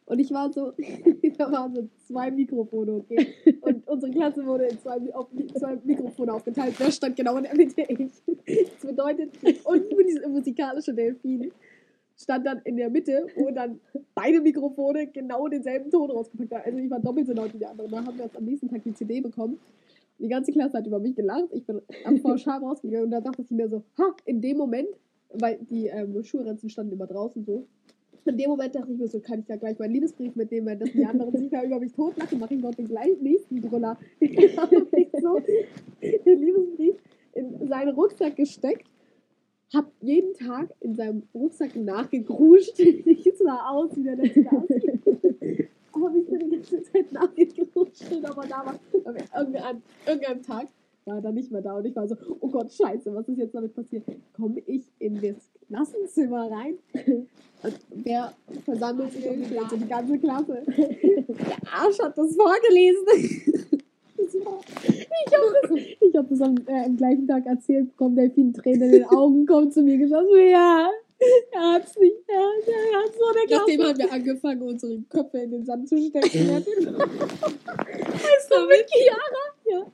Und 0.07 0.19
ich 0.19 0.31
war 0.33 0.53
so, 0.53 0.73
da 1.39 1.51
waren 1.51 1.75
so 1.75 1.89
zwei 2.07 2.31
Mikrofone, 2.31 2.93
okay. 2.93 3.27
Und 3.63 3.89
unsere 3.89 4.13
Klasse 4.13 4.45
wurde 4.45 4.67
in 4.67 4.79
zwei, 4.79 5.15
auf 5.15 5.29
zwei 5.55 5.79
Mikrofone 5.83 6.33
aufgeteilt. 6.33 6.75
Wer 6.79 6.91
stand 6.91 7.17
genau 7.17 7.37
in 7.37 7.45
der 7.45 7.57
Mitte? 7.57 7.83
Ich. 7.89 8.69
Das 8.73 8.91
bedeutet, 8.91 9.31
unten 9.65 9.97
dieser 10.07 10.29
musikalische 10.29 10.93
Delfin 10.93 11.51
stand 12.17 12.47
dann 12.47 12.61
in 12.65 12.77
der 12.77 12.91
Mitte, 12.91 13.27
wo 13.37 13.51
dann 13.51 13.81
beide 14.15 14.41
Mikrofone 14.41 15.07
genau 15.09 15.49
denselben 15.49 15.91
Ton 15.91 16.11
rausgepackt 16.11 16.53
haben. 16.53 16.63
Also 16.65 16.79
ich 16.79 16.91
war 16.91 17.01
doppelt 17.01 17.27
so 17.27 17.33
laut 17.33 17.53
wie 17.55 17.59
die 17.59 17.67
anderen. 17.67 17.91
Da 17.91 18.05
haben 18.05 18.17
wir 18.19 18.25
jetzt 18.25 18.37
am 18.37 18.45
nächsten 18.45 18.69
Tag 18.69 18.83
die 18.85 18.95
CD 18.95 19.21
bekommen. 19.21 19.59
Die 20.19 20.29
ganze 20.29 20.53
Klasse 20.53 20.79
hat 20.79 20.87
über 20.87 21.01
mich 21.01 21.17
gelacht. 21.17 21.49
Ich 21.53 21.65
bin 21.67 21.81
am 22.05 22.39
Scham 22.39 22.63
rausgegangen 22.63 23.07
und 23.07 23.11
da 23.11 23.21
dachte 23.21 23.43
ich 23.43 23.51
mir 23.51 23.69
so, 23.69 23.83
ha, 23.99 24.15
in 24.27 24.41
dem 24.41 24.59
Moment, 24.59 24.89
weil 25.33 25.59
die 25.71 25.87
ähm, 25.87 26.23
Schulranzen 26.23 26.69
standen 26.69 26.93
immer 26.93 27.07
draußen 27.07 27.45
so. 27.45 27.67
In 28.27 28.39
dem 28.39 28.51
Moment 28.51 28.75
dachte 28.75 28.91
ich 28.93 28.99
mir 28.99 29.09
so, 29.09 29.21
kann 29.21 29.41
ich 29.41 29.47
da 29.47 29.57
gleich 29.57 29.79
meinen 29.79 29.93
Liebesbrief 29.93 30.35
mitnehmen, 30.35 30.67
wenn 30.67 30.79
das 30.79 30.93
die 30.93 31.05
anderen 31.05 31.37
sich 31.37 31.51
da 31.51 31.63
über 31.63 31.79
mich 31.79 31.93
totlachen, 31.93 32.39
mache 32.39 32.55
ich 32.55 32.63
noch 32.63 32.75
den 32.75 32.89
gleich 32.89 33.21
nächsten 33.21 33.61
Drüller. 33.61 33.99
Ich 34.21 34.57
habe 34.57 34.87
so 35.21 35.41
den 36.01 36.41
Liebesbrief 36.41 36.97
in 37.35 37.67
seinen 37.69 37.95
Rucksack 37.95 38.37
gesteckt, 38.37 38.89
habe 39.75 39.89
jeden 40.01 40.33
Tag 40.35 40.71
in 40.81 40.95
seinem 40.95 41.25
Rucksack 41.35 41.77
nachgegruscht. 41.77 42.79
Ich 42.79 43.33
sah 43.37 43.71
aus 43.71 43.97
wie 43.97 44.03
der 44.05 44.17
letzte 44.17 44.47
Asi. 44.51 44.99
habe 45.95 46.19
ich 46.19 46.27
so 46.27 46.37
die 46.37 46.51
ganze 46.51 46.83
Zeit 46.83 47.13
nachgegruscht, 47.13 48.05
aber 48.25 48.47
da 48.47 48.67
war 48.67 48.79
irgendein, 49.37 49.83
irgendeinem 50.07 50.43
Tag 50.43 50.69
war 51.05 51.17
er 51.17 51.23
dann 51.23 51.35
nicht 51.35 51.51
mehr 51.51 51.61
da 51.61 51.77
und 51.77 51.85
ich 51.85 51.95
war 51.95 52.09
so, 52.09 52.17
oh 52.41 52.49
Gott, 52.49 52.73
scheiße, 52.73 53.15
was 53.15 53.29
ist 53.29 53.39
jetzt 53.39 53.55
damit 53.55 53.75
passiert? 53.75 54.05
Komme 54.33 54.61
ich 54.61 54.91
in 54.99 55.15
das 55.21 55.51
Klassenzimmer 55.75 56.51
rein 56.51 56.79
und 57.65 57.81
wer 58.05 58.33
versammelt 58.65 59.13
sich 59.13 59.29
um 59.29 59.43
die 59.43 59.79
die 59.79 59.89
ganze 59.89 60.19
Klasse. 60.19 60.63
Der 60.69 61.73
Arsch 61.73 61.99
hat 61.99 62.17
das 62.17 62.37
vorgelesen. 62.37 63.51
Ich 65.27 65.35
habe 65.35 65.55
das, 65.63 65.71
ich 66.01 66.17
hab 66.17 66.29
das 66.29 66.41
am, 66.41 66.55
äh, 66.67 66.85
am 66.85 66.97
gleichen 66.97 67.27
Tag 67.27 67.47
erzählt, 67.47 67.89
bekommt 67.91 68.19
Delfin 68.19 68.53
Tränen 68.53 68.83
in 68.83 68.93
den 68.93 69.05
Augen, 69.07 69.47
kommt 69.47 69.73
zu 69.73 69.83
mir 69.83 69.99
geschossen. 69.99 70.49
Ja, 70.51 70.89
er 71.53 71.73
hat's 71.75 71.97
nicht, 71.99 72.17
er, 72.27 72.37
er 72.37 73.03
hat's 73.03 73.19
so 73.19 73.33
der 73.33 73.59
Nachdem 73.59 73.77
Klasse. 73.77 73.91
haben 73.91 73.99
wir 73.99 74.13
angefangen, 74.13 74.63
unsere 74.63 75.01
Köpfe 75.03 75.39
in 75.39 75.51
den 75.51 75.65
Sand 75.65 75.89
zu 75.89 75.97
stecken. 75.99 76.29
Weißt 76.31 76.67
du, 78.51 78.67
mit 78.67 78.91
Chiara? 78.91 79.45
Ja. 79.67 79.87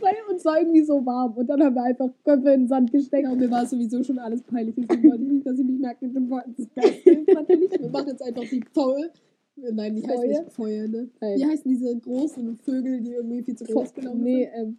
Weil 0.00 0.14
uns 0.30 0.44
war 0.44 0.58
irgendwie 0.58 0.82
so 0.82 1.04
warm 1.04 1.32
und 1.36 1.46
dann 1.46 1.62
haben 1.62 1.74
wir 1.74 1.82
einfach 1.82 2.08
Köpfe 2.24 2.50
in 2.52 2.62
den 2.62 2.68
Sand 2.68 2.92
gesteckt. 2.92 3.24
Ja, 3.24 3.34
mir 3.34 3.50
war 3.50 3.66
sowieso 3.66 4.02
schon 4.04 4.18
alles 4.18 4.42
peinlich. 4.42 4.74
Deswegen 4.76 5.04
wollte 5.10 5.22
ich 5.24 5.30
nicht, 5.30 5.46
dass 5.46 5.56
sie 5.56 5.64
mich 5.64 5.78
merken. 5.80 6.14
Wir 6.14 6.30
wollten 6.30 6.54
das 6.56 6.66
Beste 6.68 7.24
natürlich. 7.34 7.70
Wir 7.80 7.88
machen 7.88 8.08
jetzt 8.08 8.22
einfach 8.22 8.42
die 8.44 8.62
Pfaue. 8.72 9.10
Nein, 9.56 9.96
die 9.96 10.02
heißt 10.02 10.14
Fäue? 10.14 10.28
nicht 10.28 10.52
Fäue, 10.52 10.88
ne? 10.88 11.08
Nein. 11.20 11.38
Wie 11.38 11.46
heißen 11.46 11.70
diese 11.70 11.96
großen 11.98 12.56
Vögel, 12.58 13.00
die 13.00 13.12
irgendwie 13.12 13.42
viel 13.42 13.54
zu 13.54 13.64
groß 13.64 13.94
genommen 13.94 14.22
Nee, 14.22 14.48
sind? 14.54 14.68
ähm, 14.68 14.78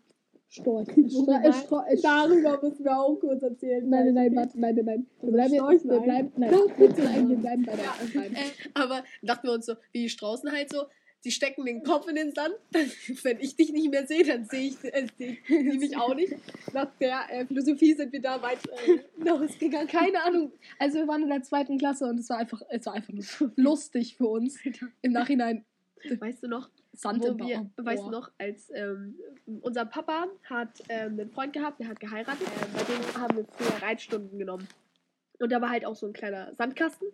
Storch. 0.53 0.87
Darüber 2.03 2.59
müssen 2.61 2.85
wir 2.85 2.99
auch 2.99 3.15
kurz 3.19 3.41
erzählen. 3.41 3.89
Nein, 3.89 4.13
nein, 4.13 4.13
nein, 4.13 4.35
warte, 4.35 4.59
nein, 4.59 4.75
nein, 4.75 4.85
nein. 4.85 5.07
Wir 5.21 5.31
bleiben, 5.31 5.55
Storch, 5.55 5.83
wir 5.83 5.99
bleiben, 5.99 6.31
nein, 6.37 6.51
wir 6.51 6.87
bitte. 6.87 7.01
bleiben, 7.01 7.65
bei 7.65 7.75
der. 7.75 8.23
Äh, 8.25 8.51
aber 8.75 9.03
dachten 9.23 9.47
wir 9.47 9.53
uns 9.53 9.65
so, 9.65 9.73
wie 9.91 10.03
die 10.03 10.09
Straußen 10.09 10.51
halt 10.51 10.71
so, 10.71 10.83
die 11.25 11.31
stecken 11.31 11.65
den 11.65 11.83
Kopf 11.83 12.07
in 12.07 12.15
den 12.15 12.33
Sand. 12.33 12.53
Wenn 13.23 13.39
ich 13.39 13.55
dich 13.55 13.71
nicht 13.71 13.89
mehr 13.89 14.05
sehe, 14.05 14.23
dann 14.25 14.45
sehe 14.45 14.67
ich, 14.67 14.83
äh, 14.83 15.07
ich 15.17 15.79
mich 15.79 15.97
auch 15.97 16.13
nicht. 16.13 16.35
Nach 16.73 16.89
der 16.99 17.21
äh, 17.29 17.45
Philosophie 17.45 17.93
sind 17.93 18.11
wir 18.11 18.21
da 18.21 18.41
weit 18.41 18.59
äh, 18.67 18.99
hinausgegangen. 19.17 19.87
Keine 19.87 20.21
Ahnung. 20.21 20.51
Also 20.77 20.99
wir 20.99 21.07
waren 21.07 21.23
in 21.23 21.29
der 21.29 21.41
zweiten 21.41 21.77
Klasse 21.77 22.05
und 22.05 22.19
es 22.19 22.29
war 22.29 22.37
einfach, 22.37 22.61
es 22.69 22.85
war 22.85 22.93
einfach 22.93 23.13
lustig 23.55 24.17
für 24.17 24.27
uns. 24.27 24.59
Im 25.01 25.13
Nachhinein 25.13 25.65
Weißt 26.19 26.43
du 26.43 26.47
noch, 26.47 26.69
Sand 26.93 27.23
wo 27.23 27.27
im 27.29 27.39
wir, 27.39 27.57
Ohr. 27.59 27.85
weißt 27.85 28.03
du 28.03 28.09
noch, 28.11 28.31
als 28.37 28.69
ähm, 28.73 29.15
unser 29.61 29.85
Papa 29.85 30.27
hat 30.43 30.83
ähm, 30.89 31.19
einen 31.19 31.29
Freund 31.29 31.53
gehabt, 31.53 31.79
der 31.79 31.87
hat 31.87 31.99
geheiratet. 31.99 32.47
Ähm, 32.47 32.69
bei 32.73 32.83
dem 32.83 33.21
haben 33.21 33.37
wir 33.37 33.45
früher 33.45 33.81
Reitstunden 33.81 34.37
genommen. 34.37 34.67
Und 35.39 35.51
da 35.51 35.59
war 35.61 35.69
halt 35.69 35.85
auch 35.85 35.95
so 35.95 36.05
ein 36.05 36.13
kleiner 36.13 36.53
Sandkasten. 36.53 37.07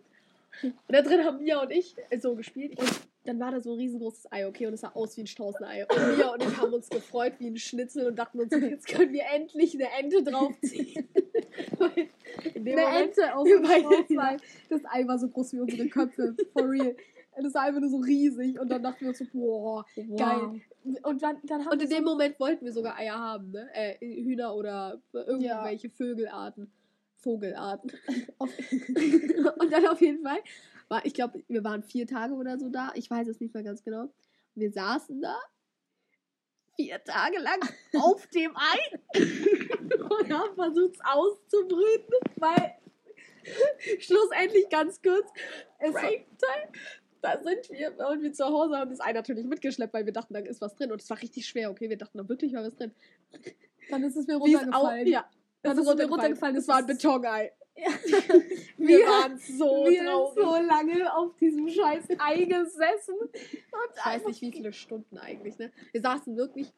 Und 0.62 0.74
da 0.88 1.00
drin 1.02 1.24
haben 1.24 1.38
Mia 1.42 1.62
und 1.62 1.70
ich 1.70 1.96
äh, 2.10 2.18
so 2.18 2.34
gespielt. 2.34 2.78
Und 2.78 2.90
dann 3.24 3.38
war 3.40 3.50
da 3.52 3.60
so 3.60 3.72
ein 3.72 3.78
riesengroßes 3.78 4.30
Ei, 4.32 4.46
okay? 4.46 4.66
Und 4.66 4.74
es 4.74 4.80
sah 4.80 4.90
aus 4.94 5.16
wie 5.16 5.22
ein 5.22 5.26
Straußenei. 5.26 5.86
Und 5.86 6.16
Mia 6.16 6.28
und 6.32 6.42
ich 6.42 6.56
haben 6.56 6.72
uns 6.72 6.88
gefreut 6.88 7.34
wie 7.38 7.48
ein 7.48 7.56
Schnitzel 7.56 8.06
und 8.06 8.16
dachten 8.18 8.40
uns, 8.40 8.52
jetzt 8.52 8.86
können 8.86 9.12
wir 9.12 9.24
endlich 9.32 9.74
eine 9.74 9.88
Ente 9.98 10.22
draufziehen. 10.22 11.08
Eine 12.54 12.70
Moment- 12.70 13.18
Ente 13.18 13.34
aus 13.34 13.48
dem 13.48 13.64
Schwarzwald. 13.64 14.42
Das 14.68 14.80
Ei 14.84 15.06
war 15.06 15.18
so 15.18 15.28
groß 15.28 15.52
wie 15.54 15.60
unsere 15.60 15.88
Köpfe. 15.88 16.34
For 16.52 16.68
real. 16.68 16.94
Das 17.42 17.54
war 17.54 17.62
einfach 17.62 17.80
nur 17.80 17.90
so 17.90 17.98
riesig. 17.98 18.58
Und 18.58 18.70
dann 18.70 18.82
dachten 18.82 19.00
wir 19.00 19.08
uns 19.08 19.18
so, 19.18 19.26
boah, 19.32 19.84
geil. 20.16 20.60
Und 21.02 21.22
dann, 21.22 21.38
dann 21.44 21.64
haben 21.64 21.72
Und 21.72 21.82
in 21.82 21.88
so 21.88 21.94
dem 21.96 22.04
Moment 22.04 22.40
wollten 22.40 22.64
wir 22.64 22.72
sogar 22.72 22.96
Eier 22.96 23.18
haben, 23.18 23.50
ne? 23.50 23.68
Äh, 23.74 23.98
Hühner 24.00 24.54
oder 24.54 25.00
irgendwelche 25.12 25.90
Vögelarten. 25.90 26.70
Vogelarten. 27.16 27.92
Und 28.38 29.72
dann 29.72 29.86
auf 29.86 30.00
jeden 30.00 30.22
Fall 30.22 30.38
war, 30.88 31.04
ich 31.04 31.14
glaube, 31.14 31.42
wir 31.48 31.62
waren 31.64 31.82
vier 31.82 32.06
Tage 32.06 32.34
oder 32.34 32.58
so 32.58 32.68
da. 32.68 32.92
Ich 32.94 33.10
weiß 33.10 33.28
es 33.28 33.40
nicht 33.40 33.54
mehr 33.54 33.62
ganz 33.62 33.82
genau. 33.82 34.08
Wir 34.54 34.72
saßen 34.72 35.20
da 35.20 35.36
vier 36.76 37.02
Tage 37.04 37.38
lang 37.38 37.60
auf 38.02 38.26
dem 38.28 38.56
Ei 38.56 38.98
und 39.98 40.32
haben 40.32 40.54
versucht, 40.54 40.94
es 40.94 41.00
auszubrüten, 41.04 42.14
weil 42.36 42.74
schlussendlich 43.98 44.68
ganz 44.68 45.00
kurz, 45.00 45.28
es 45.78 45.94
war, 45.94 46.10
da 47.22 47.42
sind 47.42 47.70
wir 47.70 47.94
und 48.08 48.22
wir 48.22 48.32
zu 48.32 48.44
Hause 48.46 48.76
haben 48.78 48.90
das 48.90 49.00
Ei 49.00 49.12
natürlich 49.12 49.44
mitgeschleppt, 49.46 49.92
weil 49.94 50.06
wir 50.06 50.12
dachten, 50.12 50.34
da 50.34 50.40
ist 50.40 50.60
was 50.60 50.74
drin 50.74 50.90
und 50.92 51.00
es 51.02 51.10
war 51.10 51.20
richtig 51.20 51.46
schwer, 51.46 51.70
okay, 51.70 51.88
wir 51.90 51.98
dachten, 51.98 52.18
da 52.18 52.28
wirklich 52.28 52.52
war 52.54 52.64
was 52.64 52.74
drin. 52.76 52.92
Dann 53.90 54.02
ist 54.04 54.16
es 54.16 54.26
mir 54.26 54.36
runtergefallen. 54.36 55.06
ja, 55.06 55.28
Dann 55.62 55.72
ist 55.78 55.86
es 55.86 55.94
mir 55.96 56.04
runtergefallen. 56.08 56.56
Es 56.56 56.66
Das 56.66 56.68
war 56.68 56.76
ein 56.78 56.86
Betonei. 56.86 57.52
Wir- 58.76 58.98
Wir 58.98 59.06
waren 59.06 59.38
so 59.38 59.64
wir 59.88 60.04
traurig. 60.04 60.34
so 60.36 60.66
lange 60.66 61.14
auf 61.16 61.36
diesem 61.36 61.68
scheiß 61.68 62.04
Ei 62.18 62.44
gesessen. 62.44 63.14
Ich 63.32 64.04
weiß 64.04 64.26
nicht, 64.26 64.40
wie 64.42 64.52
viele 64.52 64.72
Stunden 64.72 65.16
eigentlich, 65.18 65.56
ne? 65.58 65.70
Wir 65.92 66.00
saßen 66.02 66.36
wirklich 66.36 66.72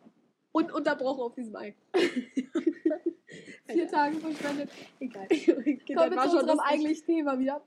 ununterbrochen 0.53 1.23
auf 1.23 1.35
diesem 1.35 1.57
Ei. 1.57 1.75
vier 3.67 3.89
Tage 3.89 4.17
verschwendet. 4.19 4.71
Egal. 5.01 5.27
Kommen 5.29 6.11
wir 6.11 6.17
war 6.17 6.25
zu 6.25 6.31
schon 6.31 6.41
unserem 6.41 6.61
eigentlichen 6.61 7.07
Thema 7.07 7.39
wieder. 7.39 7.63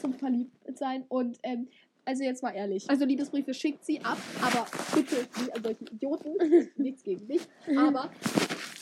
Zum 0.00 0.14
Verliebtsein. 0.14 1.04
Und 1.08 1.38
ähm, 1.42 1.68
also 2.04 2.22
jetzt 2.22 2.42
mal 2.42 2.52
ehrlich. 2.52 2.88
Also 2.88 3.04
Liebesbriefe 3.04 3.54
schickt 3.54 3.84
sie 3.84 4.00
ab, 4.00 4.18
aber 4.40 4.66
bitte 4.94 5.16
nicht 5.38 5.54
an 5.54 5.62
solchen 5.62 5.86
Idioten. 5.88 6.70
Nichts 6.76 7.02
gegen 7.02 7.26
dich. 7.26 7.42
Aber 7.76 8.10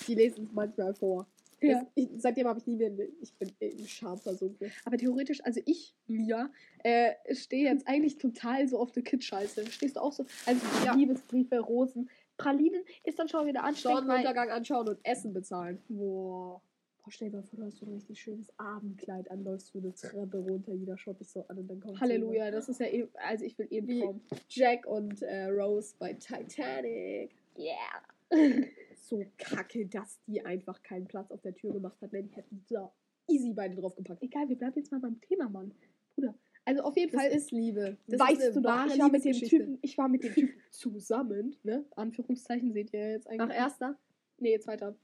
die 0.07 0.15
lesen 0.15 0.45
es 0.45 0.53
manchmal 0.53 0.95
vor. 0.95 1.27
Ja. 1.61 1.81
Das, 1.81 1.89
ich, 1.95 2.09
seitdem 2.19 2.47
habe 2.47 2.61
ich 2.61 2.67
nie 2.67 2.77
mehr, 2.77 2.93
ich 3.21 3.35
bin 3.35 3.51
im 3.59 3.87
Scham 3.87 4.17
versunken. 4.19 4.71
Aber 4.85 4.97
theoretisch, 4.97 5.45
also 5.45 5.61
ich, 5.67 5.95
Mia, 6.07 6.51
äh, 6.85 7.13
stehe 7.35 7.71
jetzt 7.71 7.87
eigentlich 7.89 8.19
total 8.19 8.69
so 8.69 8.79
auf 8.79 8.93
der 8.93 9.03
Kid-Scheiße. 9.03 9.67
Stehst 9.71 9.97
du 9.97 10.01
auch 10.01 10.13
so? 10.13 10.25
Also 10.47 10.61
Ja. 10.85 10.95
Liebesbriefe, 10.95 11.59
Rosen, 11.59 12.09
Pralinen 12.37 12.83
ist 13.03 13.19
dann 13.19 13.29
schon 13.29 13.47
wieder 13.47 13.65
anstrengend. 13.65 14.01
Sonnenuntergang 14.01 14.51
anschauen 14.51 14.89
und 14.89 14.99
Essen 15.03 15.33
bezahlen. 15.33 15.83
Boah. 15.89 16.63
Boah, 17.09 17.12
stell 17.12 17.31
dir 17.31 17.37
mal 17.37 17.43
vor, 17.43 17.59
du 17.59 17.65
hast 17.65 17.79
so 17.79 17.87
ein 17.87 17.93
richtig 17.95 18.21
schönes 18.21 18.53
Abendkleid 18.59 19.31
an, 19.31 19.43
läufst 19.43 19.69
so 19.69 19.79
eine 19.79 19.95
Treppe 19.95 20.37
runter, 20.37 20.75
jeder 20.75 20.99
schaut 20.99 21.19
dich 21.19 21.31
so 21.31 21.43
an 21.49 21.57
und 21.57 21.67
dann 21.67 21.81
kommt 21.81 21.95
so 21.95 22.00
Halleluja, 22.03 22.50
das 22.50 22.69
ist 22.69 22.81
ja 22.81 22.87
eh, 22.87 23.09
also 23.15 23.47
ich 23.47 23.59
will 23.59 23.67
eh 23.71 23.79
einen 23.79 23.88
Wie- 23.88 24.00
Traum. 24.00 24.21
Jack 24.50 24.87
und 24.87 25.23
äh, 25.23 25.47
Rose 25.47 25.95
bei 25.99 26.12
Titanic. 26.12 27.31
Yeah. 27.57 28.03
so 28.95 29.25
kacke, 29.38 29.87
dass 29.87 30.21
die 30.27 30.45
einfach 30.45 30.83
keinen 30.83 31.07
Platz 31.07 31.31
auf 31.31 31.41
der 31.41 31.55
Tür 31.55 31.73
gemacht 31.73 31.97
hat. 32.03 32.12
Ne? 32.12 32.25
Die 32.25 32.37
hätten 32.37 32.62
da 32.69 32.93
easy 33.27 33.55
beide 33.55 33.75
draufgepackt. 33.77 34.23
Egal, 34.23 34.47
wir 34.50 34.57
bleiben 34.57 34.75
jetzt 34.77 34.93
mal 34.93 35.00
beim 35.00 35.19
Thema, 35.23 35.49
Mann. 35.49 35.73
Bruder. 36.15 36.35
Also 36.67 36.83
auf 36.83 36.95
jeden 36.99 37.11
Das 37.11 37.23
Fall 37.23 37.31
ist 37.31 37.50
Liebe. 37.53 37.97
Das 38.07 38.21
weißt 38.21 38.43
ist 38.43 38.57
du 38.57 38.61
doch, 38.61 38.85
ich 38.85 38.99
war, 38.99 39.09
mit 39.11 39.25
dem. 39.25 39.33
Typen, 39.33 39.79
ich 39.81 39.97
war 39.97 40.09
mit 40.09 40.25
dem 40.25 40.35
Typen 40.35 40.61
zusammen, 40.71 41.57
ne? 41.62 41.87
Anführungszeichen 41.97 42.75
seht 42.75 42.93
ihr 42.93 43.12
jetzt 43.12 43.27
eigentlich. 43.29 43.49
Nach 43.49 43.55
erster? 43.57 43.99
Nee, 44.41 44.59
zweiter. 44.61 44.95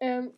Ähm, 0.00 0.30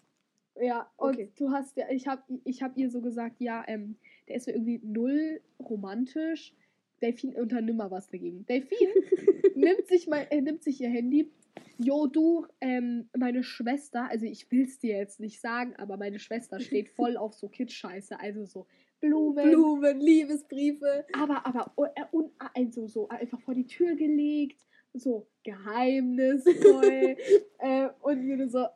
ja, 0.60 0.90
und 0.96 1.14
Okay. 1.14 1.32
du 1.36 1.50
hast 1.50 1.76
ja, 1.76 1.86
ich 1.90 2.06
hab, 2.06 2.28
ich 2.44 2.62
hab 2.62 2.76
ihr 2.76 2.90
so 2.90 3.00
gesagt, 3.00 3.40
ja, 3.40 3.64
ähm, 3.66 3.96
der 4.28 4.36
ist 4.36 4.44
so 4.44 4.50
irgendwie 4.50 4.80
null 4.82 5.40
romantisch. 5.58 6.54
Delfin 7.02 7.34
unternimm 7.34 7.76
mal 7.76 7.90
was 7.90 8.08
dagegen. 8.08 8.44
Delfin 8.46 8.76
nimmt 9.54 9.86
sich 9.88 10.06
mal, 10.06 10.26
äh, 10.30 10.40
nimmt 10.40 10.62
sich 10.62 10.80
ihr 10.80 10.90
Handy. 10.90 11.30
Jo, 11.78 12.06
du, 12.06 12.46
ähm, 12.60 13.08
meine 13.16 13.42
Schwester, 13.42 14.06
also 14.10 14.26
ich 14.26 14.50
will's 14.50 14.78
dir 14.78 14.98
jetzt 14.98 15.18
nicht 15.18 15.40
sagen, 15.40 15.74
aber 15.76 15.96
meine 15.96 16.18
Schwester 16.18 16.60
steht 16.60 16.88
voll 16.96 17.16
auf 17.16 17.32
so 17.34 17.48
Kitscheiße, 17.48 18.20
also 18.20 18.44
so 18.44 18.66
Blumen, 19.00 19.50
Blumen, 19.50 19.98
Liebesbriefe. 19.98 21.06
aber, 21.14 21.46
aber, 21.46 21.72
oh, 21.76 21.86
äh, 21.86 22.04
un, 22.12 22.30
also 22.54 22.86
so 22.86 23.08
einfach 23.08 23.40
vor 23.40 23.54
die 23.54 23.66
Tür 23.66 23.94
gelegt, 23.96 24.60
so 24.92 25.26
geheimnisvoll. 25.42 27.16
äh, 27.60 27.88
und 28.02 28.26
nur 28.26 28.48
so, 28.48 28.66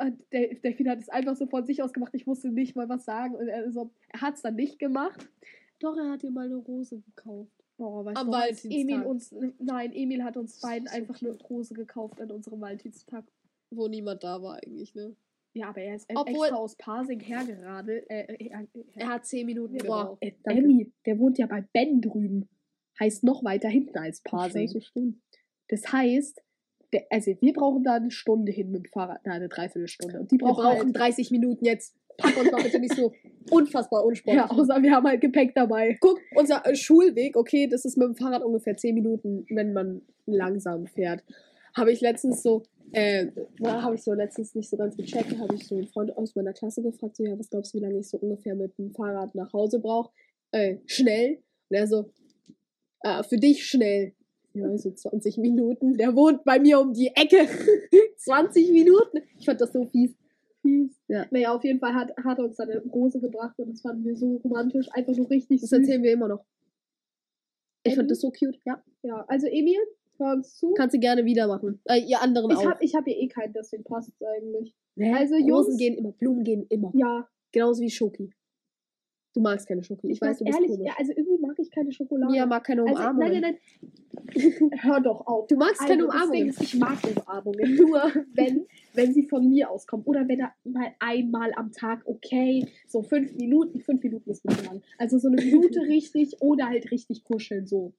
und 0.00 0.20
der, 0.32 0.54
Finn 0.74 0.88
hat 0.88 0.98
es 0.98 1.08
einfach 1.08 1.36
so 1.36 1.46
von 1.46 1.66
sich 1.66 1.82
aus 1.82 1.92
gemacht, 1.92 2.14
ich 2.14 2.26
musste 2.26 2.50
nicht 2.50 2.76
mal 2.76 2.88
was 2.88 3.04
sagen. 3.04 3.34
Und 3.34 3.48
er, 3.48 3.70
so, 3.72 3.90
er 4.10 4.20
hat 4.20 4.34
es 4.36 4.42
dann 4.42 4.54
nicht 4.56 4.78
gemacht. 4.78 5.28
Doch, 5.80 5.96
er 5.96 6.10
hat 6.10 6.22
dir 6.22 6.30
mal 6.30 6.46
eine 6.46 6.56
Rose 6.56 7.00
gekauft. 7.00 7.52
Boah, 7.76 8.04
weißt 8.04 8.16
Am 8.18 8.30
du. 8.30 8.68
Emil 8.70 9.02
uns, 9.02 9.32
nein, 9.58 9.92
Emil 9.92 10.24
hat 10.24 10.36
uns 10.36 10.54
Das 10.54 10.62
beiden 10.62 10.88
so 10.88 10.94
einfach 10.94 11.20
eine 11.22 11.32
Rose 11.32 11.74
gekauft 11.74 12.20
an 12.20 12.30
unserem 12.32 12.60
Valentinstag. 12.60 13.24
Wo 13.70 13.86
niemand 13.86 14.24
da 14.24 14.42
war 14.42 14.56
eigentlich, 14.62 14.94
ne? 14.94 15.14
Ja, 15.54 15.68
aber 15.70 15.80
er 15.80 15.96
ist 15.96 16.08
Obwohl- 16.14 16.46
extra 16.46 16.56
aus 16.56 16.76
Parsing 16.76 17.20
hergeradelt. 17.20 18.04
Äh, 18.10 18.22
äh, 18.34 18.50
äh, 18.50 18.66
Er 18.96 19.08
hat 19.08 19.26
zehn 19.26 19.46
Minuten 19.46 19.78
gebraucht. 19.78 20.18
äh, 20.20 20.32
Emmy, 20.44 20.92
der 21.06 21.18
wohnt 21.18 21.38
ja 21.38 21.46
bei 21.46 21.62
Ben 21.72 22.00
drüben. 22.00 22.48
Heißt 23.00 23.22
noch 23.24 23.44
weiter 23.44 23.68
hinten 23.68 23.96
als 23.98 24.20
Parsing. 24.22 24.80
stimmt. 24.80 25.20
Das 25.68 25.92
heißt, 25.92 26.42
der, 26.92 27.04
also 27.10 27.32
wir 27.40 27.52
brauchen 27.52 27.84
da 27.84 27.94
eine 27.94 28.10
Stunde 28.10 28.52
hin 28.52 28.70
mit 28.70 28.86
dem 28.86 28.90
Fahrrad, 28.90 29.20
na, 29.24 29.34
eine 29.34 29.48
Dreiviertelstunde. 29.48 30.20
Und 30.20 30.30
die 30.30 30.36
Wir 30.36 30.46
brauchen 30.46 30.64
brauchen 30.64 30.86
halt, 30.86 30.96
30 30.96 31.30
Minuten 31.30 31.64
jetzt. 31.64 31.94
Pack 32.16 32.36
uns 32.36 32.50
mal 32.50 32.62
bitte 32.62 32.80
nicht 32.80 32.96
so 32.96 33.12
unfassbar 33.50 34.04
unsportlich. 34.04 34.42
ja, 34.42 34.50
außer 34.50 34.82
wir 34.82 34.90
haben 34.90 35.06
halt 35.06 35.20
Gepäck 35.20 35.54
dabei. 35.54 35.96
Guck, 36.00 36.18
unser 36.34 36.66
äh, 36.66 36.74
Schulweg, 36.74 37.36
okay, 37.36 37.68
das 37.68 37.84
ist 37.84 37.96
mit 37.96 38.08
dem 38.08 38.16
Fahrrad 38.16 38.42
ungefähr 38.42 38.76
10 38.76 38.94
Minuten, 38.94 39.46
wenn 39.50 39.72
man 39.72 40.02
langsam 40.26 40.86
fährt. 40.86 41.22
Habe 41.76 41.92
ich 41.92 42.00
letztens 42.00 42.42
so, 42.42 42.64
äh, 42.92 43.28
habe 43.62 43.94
ich 43.94 44.02
so 44.02 44.14
letztens 44.14 44.54
nicht 44.54 44.68
so 44.68 44.76
ganz 44.76 44.96
gecheckt, 44.96 45.38
habe 45.38 45.54
ich 45.54 45.66
so 45.66 45.76
einen 45.76 45.86
Freund 45.86 46.16
aus 46.16 46.34
meiner 46.34 46.52
Klasse 46.52 46.82
gefragt, 46.82 47.16
so, 47.16 47.24
ja, 47.24 47.38
was 47.38 47.50
glaubst 47.50 47.72
du, 47.72 47.78
wie 47.78 47.82
lange 47.82 47.98
ich 47.98 48.08
so 48.08 48.18
ungefähr 48.18 48.56
mit 48.56 48.76
dem 48.78 48.92
Fahrrad 48.92 49.34
nach 49.34 49.52
Hause 49.52 49.78
brauche? 49.78 50.10
Äh, 50.50 50.78
schnell. 50.86 51.42
Und 51.68 51.76
er 51.76 51.86
so, 51.86 52.10
äh, 53.02 53.22
für 53.22 53.36
dich 53.36 53.64
schnell. 53.64 54.14
Ja, 54.58 54.76
so 54.78 54.90
20 54.90 55.38
Minuten. 55.38 55.96
Der 55.96 56.14
wohnt 56.16 56.44
bei 56.44 56.58
mir 56.58 56.80
um 56.80 56.92
die 56.92 57.08
Ecke. 57.14 57.46
20 58.18 58.72
Minuten. 58.72 59.18
Ich 59.38 59.46
fand 59.46 59.60
das 59.60 59.72
so 59.72 59.84
fies. 59.86 60.14
Fies. 60.62 61.00
Ja. 61.08 61.26
Naja, 61.30 61.54
auf 61.54 61.62
jeden 61.64 61.78
Fall 61.78 61.94
hat, 61.94 62.12
hat 62.24 62.38
er 62.38 62.44
uns 62.44 62.56
dann 62.56 62.68
eine 62.70 62.80
Rose 62.82 63.20
gebracht 63.20 63.58
und 63.58 63.70
das 63.70 63.80
fanden 63.80 64.04
wir 64.04 64.16
so 64.16 64.36
romantisch, 64.44 64.88
einfach 64.92 65.14
so 65.14 65.22
richtig 65.24 65.60
Das 65.60 65.70
süß. 65.70 65.78
erzählen 65.80 66.02
wir 66.02 66.12
immer 66.12 66.28
noch. 66.28 66.44
Ich 67.84 67.94
fand 67.94 68.10
das 68.10 68.20
so 68.20 68.30
cute. 68.30 68.58
Ja. 68.66 68.82
Ja, 69.02 69.24
also 69.28 69.46
Emil, 69.46 69.78
hör 70.18 70.32
uns 70.32 70.56
zu. 70.56 70.72
Kannst 70.74 70.94
du 70.94 70.98
gerne 70.98 71.24
wieder 71.24 71.46
machen. 71.46 71.80
Äh, 71.84 72.00
ihr 72.00 72.20
anderen 72.20 72.50
ich 72.50 72.56
auch. 72.58 72.66
habe 72.66 72.84
ich 72.84 72.94
hab 72.94 73.04
hier 73.04 73.16
eh 73.16 73.28
keinen, 73.28 73.52
deswegen 73.52 73.84
passt 73.84 74.08
es 74.10 74.26
eigentlich. 74.26 74.74
Hä? 74.96 75.12
Also, 75.14 75.34
Rosen 75.36 75.46
Jungs- 75.48 75.76
gehen 75.78 75.94
immer, 75.96 76.12
Blumen 76.12 76.42
gehen 76.44 76.66
immer. 76.68 76.92
Ja, 76.94 77.28
Genauso 77.52 77.80
wie 77.82 77.88
Schoki. 77.90 78.30
Du 79.38 79.42
magst 79.42 79.68
keine 79.68 79.84
Schoki. 79.84 80.10
Ich 80.10 80.20
weiß, 80.20 80.38
du 80.38 80.44
bist 80.44 80.58
ehrlich, 80.58 80.72
komisch. 80.72 80.88
ja, 80.88 80.94
also 80.98 81.12
irgendwie 81.14 81.38
mag 81.38 81.56
ich 81.60 81.70
keine 81.70 81.92
Schokolade. 81.92 82.32
Mia 82.32 82.44
mag 82.44 82.64
keine 82.64 82.82
also, 82.82 82.94
Umarmungen. 82.94 83.30
nein, 83.30 83.40
nein, 83.40 83.56
nein. 84.34 84.70
Hör 84.82 85.00
doch 85.00 85.24
auf. 85.28 85.46
Du 85.46 85.54
magst 85.54 85.80
keine 85.80 86.12
Also, 86.12 86.32
ist, 86.32 86.60
ich 86.60 86.74
mag 86.74 86.98
Umarmungen. 87.04 87.76
Nur 87.76 88.02
wenn, 88.34 88.66
wenn 88.94 89.14
sie 89.14 89.22
von 89.22 89.48
mir 89.48 89.70
auskommen. 89.70 90.04
Oder 90.06 90.26
wenn 90.26 90.40
er 90.40 90.52
mal 90.64 90.92
einmal 90.98 91.52
am 91.54 91.70
Tag, 91.70 92.02
okay, 92.06 92.66
so 92.88 93.04
fünf 93.04 93.32
Minuten, 93.36 93.78
fünf 93.78 94.02
Minuten 94.02 94.28
ist 94.28 94.44
nicht 94.44 94.66
lang. 94.66 94.82
Also 94.98 95.18
so 95.18 95.28
eine 95.28 95.40
Minute 95.40 95.82
richtig 95.88 96.42
oder 96.42 96.66
halt 96.66 96.90
richtig 96.90 97.22
kuscheln, 97.22 97.64
so 97.64 97.92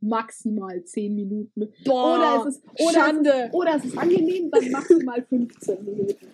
maximal 0.00 0.84
zehn 0.84 1.16
Minuten. 1.16 1.72
Boah, 1.84 2.14
oder 2.14 2.48
es 2.48 2.54
ist, 2.54 2.64
oder 2.78 2.92
Schande. 2.92 3.30
Es 3.30 3.46
ist, 3.46 3.54
oder 3.54 3.76
es 3.78 3.84
ist 3.84 3.98
angenehm, 3.98 4.48
dann 4.48 4.70
maximal 4.70 5.22
15 5.28 5.84
Minuten. 5.84 6.26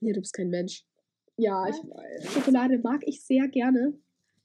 Ja, 0.00 0.12
du 0.12 0.20
bist 0.20 0.32
kein 0.32 0.48
Mensch. 0.48 0.84
Ja, 1.42 1.68
ich 1.68 1.76
weiß. 1.76 2.32
Schokolade 2.32 2.78
mag 2.78 3.02
ich 3.06 3.22
sehr 3.22 3.48
gerne. 3.48 3.94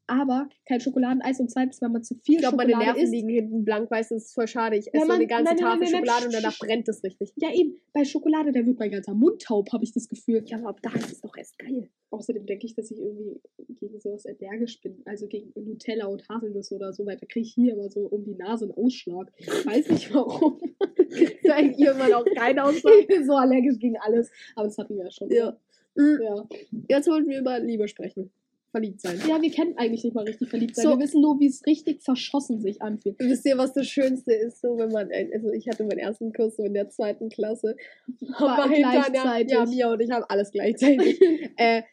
aber 0.10 0.48
kein 0.66 0.80
Schokoladeneis 0.80 1.38
und 1.42 1.52
zweitens, 1.52 1.82
wenn 1.82 1.92
man 1.92 2.02
zu 2.02 2.16
viel 2.16 2.36
Ich 2.36 2.40
glaube, 2.42 2.56
meine 2.56 2.72
Schokolade 2.72 2.92
Nerven 2.98 3.04
isst. 3.04 3.14
liegen 3.14 3.28
hinten 3.28 3.66
blank, 3.66 3.92
weißt 3.92 4.12
du, 4.12 4.16
das 4.16 4.28
ist 4.28 4.34
voll 4.36 4.48
schade. 4.48 4.78
Ich 4.78 4.88
esse 4.94 5.02
so 5.02 5.06
man- 5.08 5.18
eine 5.18 5.28
ganze 5.28 5.44
nein, 5.54 5.56
nein, 5.58 5.66
Tafel 5.66 5.80
nein, 5.82 5.90
Schokolade 6.06 6.26
und 6.28 6.34
danach 6.34 6.58
brennt 6.60 6.88
es 6.88 7.04
richtig. 7.04 7.34
Ja, 7.36 7.50
eben, 7.54 7.76
bei 7.92 8.06
Schokolade, 8.06 8.54
da 8.54 8.66
wird 8.66 8.80
mein 8.80 8.90
ganzer 8.92 9.14
Mund 9.14 9.42
taub, 9.42 9.70
habe 9.74 9.84
ich 9.84 9.92
das 9.92 10.08
Gefühl. 10.08 10.44
Ja, 10.46 10.60
aber 10.64 10.78
da 10.82 10.92
ist 10.94 11.12
es 11.12 11.20
doch 11.20 11.36
erst 11.36 11.60
geil. 11.60 11.90
Außerdem 12.12 12.46
denke 12.46 12.66
ich, 12.68 12.74
dass 12.74 12.90
ich 12.90 13.00
irgendwie 13.02 13.42
gegen 13.68 14.00
sowas 14.00 14.26
allergisch 14.26 14.80
bin. 14.80 15.02
Also 15.04 15.28
gegen 15.28 15.52
Nutella 15.62 16.06
und 16.06 16.24
Haselnüsse 16.30 16.76
oder 16.76 16.94
so, 16.94 17.06
weil 17.06 17.18
da 17.18 17.26
kriege 17.26 17.46
ich 17.46 17.54
hier 17.54 17.74
immer 17.74 17.90
so 17.90 18.00
um 18.08 18.24
die 18.24 18.36
Nase 18.36 18.64
einen 18.64 18.76
Ausschlag. 18.76 19.30
Ich 19.36 19.48
weiß 19.50 19.90
nicht 19.90 20.10
warum. 20.14 20.58
ist 21.10 21.50
eigentlich 21.52 21.86
irgendwann 21.86 22.14
auch 22.14 22.26
kein 22.34 22.58
Ausschlag. 22.60 22.94
ich 23.02 23.08
bin 23.08 23.26
so 23.26 23.34
allergisch 23.36 23.78
gegen 23.78 23.98
alles. 23.98 24.32
Aber 24.56 24.68
das 24.68 24.78
hatten 24.78 24.96
wir 24.96 25.04
ja 25.04 25.12
schon. 25.12 25.30
Ja. 25.32 25.58
Mhm. 25.98 26.20
Ja. 26.22 26.48
Jetzt 26.90 27.08
wollten 27.08 27.30
wir 27.30 27.40
über 27.40 27.60
Liebe 27.60 27.88
sprechen. 27.88 28.32
Verliebt 28.72 29.00
sein. 29.00 29.18
ja, 29.28 29.42
wir 29.42 29.50
kennen 29.50 29.78
eigentlich 29.78 30.04
nicht 30.04 30.14
mal 30.14 30.26
richtig 30.26 30.50
verliebt 30.50 30.76
sein. 30.76 30.84
So. 30.84 30.90
Wir 30.92 31.00
wissen 31.00 31.22
nur, 31.22 31.40
wie 31.40 31.48
es 31.48 31.66
richtig 31.66 32.02
verschossen 32.04 32.60
sich 32.60 32.82
anfühlt. 32.82 33.16
Wisst 33.18 33.46
ihr, 33.46 33.58
was 33.58 33.72
das 33.74 33.88
Schönste 33.88 34.34
ist, 34.34 34.60
so 34.62 34.78
wenn 34.78 34.92
man, 34.92 35.10
ein- 35.10 35.32
also 35.34 35.52
ich 35.52 35.68
hatte 35.70 35.86
meinen 35.86 36.00
ersten 36.00 36.34
Kurs 36.34 36.58
so 36.58 36.64
in 36.66 36.74
der 36.74 36.90
zweiten 36.90 37.30
Klasse. 37.30 37.78
War 38.38 38.68
gleichzeitig. 38.70 39.54
Ja, 39.54 39.66
Mia 39.66 39.92
und 39.94 40.02
ich 40.02 40.12
haben 40.12 40.26
alles 40.28 40.52
gleichzeitig. 40.52 41.20
äh, 41.58 41.84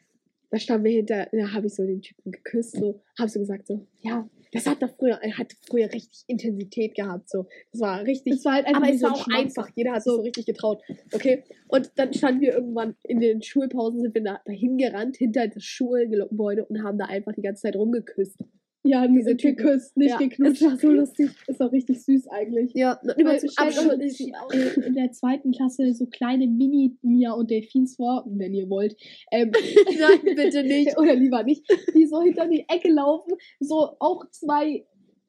da 0.51 0.59
standen 0.59 0.85
wir 0.85 0.93
hinter, 0.93 1.29
da 1.33 1.53
habe 1.53 1.69
ich 1.69 1.75
so 1.75 1.85
den 1.87 2.03
Typen 2.03 2.33
geküsst, 2.33 2.77
so, 2.77 3.01
habe 3.19 3.29
so 3.29 3.39
gesagt, 3.39 3.67
so, 3.69 3.87
ja, 4.03 4.29
das 4.55 4.67
hat 4.67 4.83
doch 4.83 4.91
früher, 4.97 5.19
er 5.21 5.37
hat 5.37 5.53
früher 5.69 5.93
richtig 5.93 6.25
Intensität 6.29 6.95
gehabt, 6.95 7.29
so. 7.29 7.47
Das 7.73 7.81
war 7.81 8.05
richtig, 8.05 8.35
Es 8.35 8.45
war 8.45 8.55
halt 8.55 8.67
einfach 8.67 8.83
aber 8.83 8.93
es 8.93 9.01
so 9.01 9.07
war 9.07 9.15
auch 9.15 9.27
einfach, 9.29 9.69
jeder 9.75 9.93
hat 9.93 10.05
sich 10.05 10.13
so 10.13 10.21
richtig 10.21 10.47
getraut, 10.47 10.81
okay? 11.13 11.43
Und 11.67 11.91
dann 11.97 12.15
standen 12.15 12.41
wir 12.41 12.55
irgendwann 12.55 12.95
in 13.03 13.21
den 13.21 13.43
Schulpausen, 13.43 14.01
sind 14.01 14.15
wir 14.15 14.23
da, 14.23 14.41
dahin 14.45 14.79
gerannt, 14.79 15.17
hinter 15.17 15.49
das 15.49 15.65
Schulgebäude 15.65 16.65
und 16.65 16.85
haben 16.85 16.99
da 16.99 17.07
einfach 17.07 17.33
die 17.33 17.43
ganze 17.43 17.63
Zeit 17.63 17.75
rumgeküsst. 17.75 18.39
Ja, 18.87 19.07
Diese 19.09 19.35
Typen. 19.37 19.57
geküsst, 19.65 19.97
nicht 19.97 20.11
Ja, 20.11 20.19
geknutscht. 20.19 20.61
es 20.61 20.69
war 20.71 20.77
so 20.77 20.91
lustig. 20.91 21.31
Ist 21.47 21.61
auch 21.63 21.73
richtig 21.73 22.05
süß 22.05 22.29
eigentlich. 22.29 22.73
Ja, 22.75 23.01
immer 23.17 23.39
zum 23.39 23.49
Abschluss. 23.57 24.21
äh, 24.21 24.81
in 24.87 24.95
der 24.95 25.11
zweiten 25.13 25.53
Klasse 25.53 25.95
so 25.95 26.07
kleine 26.07 26.47
Mini-Mia 26.47 27.33
und 27.33 27.51
Delfins 27.51 27.97
vor, 27.97 28.25
wenn 28.29 28.53
ihr 28.53 28.69
wollt. 28.69 28.95
Ähm, 29.33 29.53
Nein, 29.99 30.37
bitte 30.37 30.63
nicht. 30.65 30.99
Oder 30.99 31.15
lieber 31.15 31.43
nicht. 31.45 31.65
Die 31.95 32.07
so 32.07 32.21
hinter 32.21 32.47
die 32.47 32.67
Ecke 32.69 32.91
laufen. 32.91 33.33
So 33.59 33.97
auch 34.01 34.29
zwei 34.31 34.85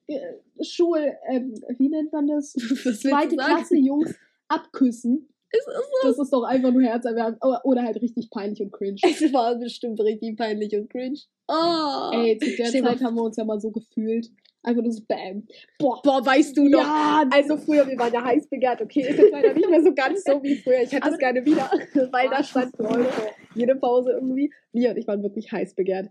äh, 0.08 0.20
Schul... 0.62 1.14
Ähm, 1.32 1.54
wie 1.78 1.88
nennt 1.88 2.12
man 2.12 2.28
das? 2.28 2.52
Du 2.54 2.76
Zweite? 2.76 3.38
Klasse 3.38 3.78
Jungs 3.78 4.14
abküssen. 4.50 5.30
Ist 5.52 5.68
es 5.68 5.76
Das 6.04 6.20
ist 6.20 6.34
doch 6.34 6.44
einfach 6.44 6.72
nur 6.72 6.82
herzerwärmend. 6.84 7.38
Oder, 7.44 7.62
oder 7.66 7.84
halt 7.84 8.02
richtig 8.02 8.30
peinlich 8.30 8.62
und 8.62 8.72
cringe. 8.72 8.98
Es 9.04 9.32
war 9.34 9.56
bestimmt 9.56 10.00
richtig 10.02 10.38
peinlich 10.38 10.76
und 10.76 10.90
cringe. 10.90 11.18
Oh. 11.48 12.12
Ey, 12.14 12.38
zu 12.38 12.56
der 12.58 12.66
Stell 12.68 12.84
Zeit 12.84 13.02
haben 13.04 13.16
wir 13.16 13.24
uns 13.24 13.38
ja 13.38 13.44
mal 13.46 13.60
so 13.60 13.72
gefühlt. 13.72 14.30
Einfach 14.64 14.82
nur 14.82 14.92
so 14.92 15.04
Bam. 15.08 15.46
Boah. 15.78 16.02
Boah, 16.04 16.26
weißt 16.26 16.58
du 16.58 16.68
noch? 16.68 16.80
Ja, 16.80 17.24
Also 17.32 17.56
früher, 17.56 17.88
wir 17.88 17.98
waren 18.00 18.12
ja 18.12 18.24
heiß 18.24 18.48
begehrt. 18.48 18.82
Okay, 18.82 19.02
ist 19.02 19.20
jetzt 19.20 19.32
leider 19.32 19.54
nicht 19.54 19.70
mehr 19.70 19.84
so 19.84 19.94
ganz 19.94 20.24
so 20.24 20.42
wie 20.42 20.56
früher. 20.56 20.82
Ich 20.82 20.92
hätte 20.92 21.08
es 21.08 21.14
Aber- 21.14 21.18
gerne 21.18 21.46
wieder, 21.46 21.70
weil 22.12 22.30
da 22.30 22.44
stand 22.44 22.76
Leute 22.80 23.08
jede 23.54 23.76
Pause 23.76 24.14
irgendwie. 24.14 24.52
Mia 24.74 24.90
und 24.92 24.98
ich 24.98 25.08
waren 25.08 25.22
wirklich 25.22 25.52
heiß 25.52 25.76
begehrt. 25.76 26.10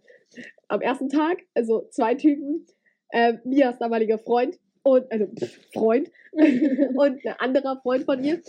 Am 0.68 0.80
ersten 0.80 1.08
Tag, 1.08 1.42
also 1.54 1.88
zwei 1.90 2.14
Typen, 2.14 2.64
äh, 3.10 3.34
Mias 3.44 3.76
damaliger 3.78 4.18
Freund 4.18 4.56
und, 4.84 5.10
also 5.10 5.26
Freund 5.72 6.10
und 6.32 7.26
ein 7.26 7.34
anderer 7.38 7.80
Freund 7.82 8.04
von 8.04 8.22
ihr, 8.22 8.40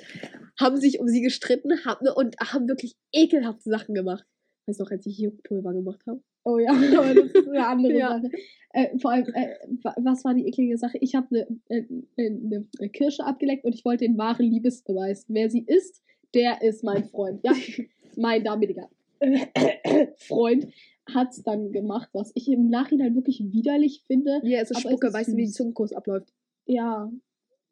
haben 0.59 0.77
sich 0.77 0.99
um 0.99 1.07
sie 1.07 1.21
gestritten 1.21 1.85
haben, 1.85 2.07
und 2.15 2.35
haben 2.39 2.67
wirklich 2.67 2.95
ekelhafte 3.11 3.69
Sachen 3.69 3.93
gemacht. 3.95 4.25
Weißt 4.67 4.79
du 4.79 4.83
noch, 4.83 4.91
als 4.91 5.05
ich 5.05 5.17
Juckpulver 5.19 5.73
gemacht 5.73 6.01
habe? 6.07 6.21
Oh 6.43 6.57
ja, 6.59 6.69
aber 6.97 7.13
das 7.13 7.31
ist 7.31 7.47
eine 7.47 7.67
andere 7.67 7.97
Ja. 7.97 8.19
Sache. 8.21 8.31
Äh, 8.73 8.97
vor 8.99 9.11
allem, 9.11 9.27
äh, 9.33 9.55
wa- 9.83 9.95
was 9.97 10.23
war 10.25 10.33
die 10.33 10.47
eklige 10.47 10.77
Sache? 10.77 10.97
Ich 10.99 11.15
habe 11.15 11.27
eine 11.29 11.47
äh, 11.69 11.85
äh, 12.17 12.29
ne 12.29 12.67
Kirsche 12.91 13.23
abgeleckt 13.25 13.63
und 13.65 13.73
ich 13.73 13.85
wollte 13.85 14.05
den 14.05 14.17
wahren 14.17 14.45
Liebesbeweis. 14.45 15.25
Wer 15.27 15.49
sie 15.49 15.63
ist, 15.65 16.01
der 16.33 16.61
ist 16.61 16.83
mein 16.83 17.05
Freund. 17.05 17.41
Ja, 17.43 17.53
mein 18.17 18.43
damaliger 18.43 18.89
Freund 20.17 20.67
hat 21.13 21.31
es 21.31 21.43
dann 21.43 21.71
gemacht, 21.71 22.09
was 22.13 22.31
ich 22.35 22.47
im 22.49 22.69
Nachhinein 22.69 23.15
wirklich 23.15 23.39
widerlich 23.51 24.03
finde. 24.07 24.41
Ja, 24.43 24.59
es 24.59 24.71
ist 24.71 24.81
Spucke. 24.81 25.13
weißt 25.13 25.31
du, 25.33 25.37
wie 25.37 25.45
die. 25.45 25.51
Zungenkuss 25.51 25.93
abläuft? 25.93 26.33
Ja. 26.65 27.11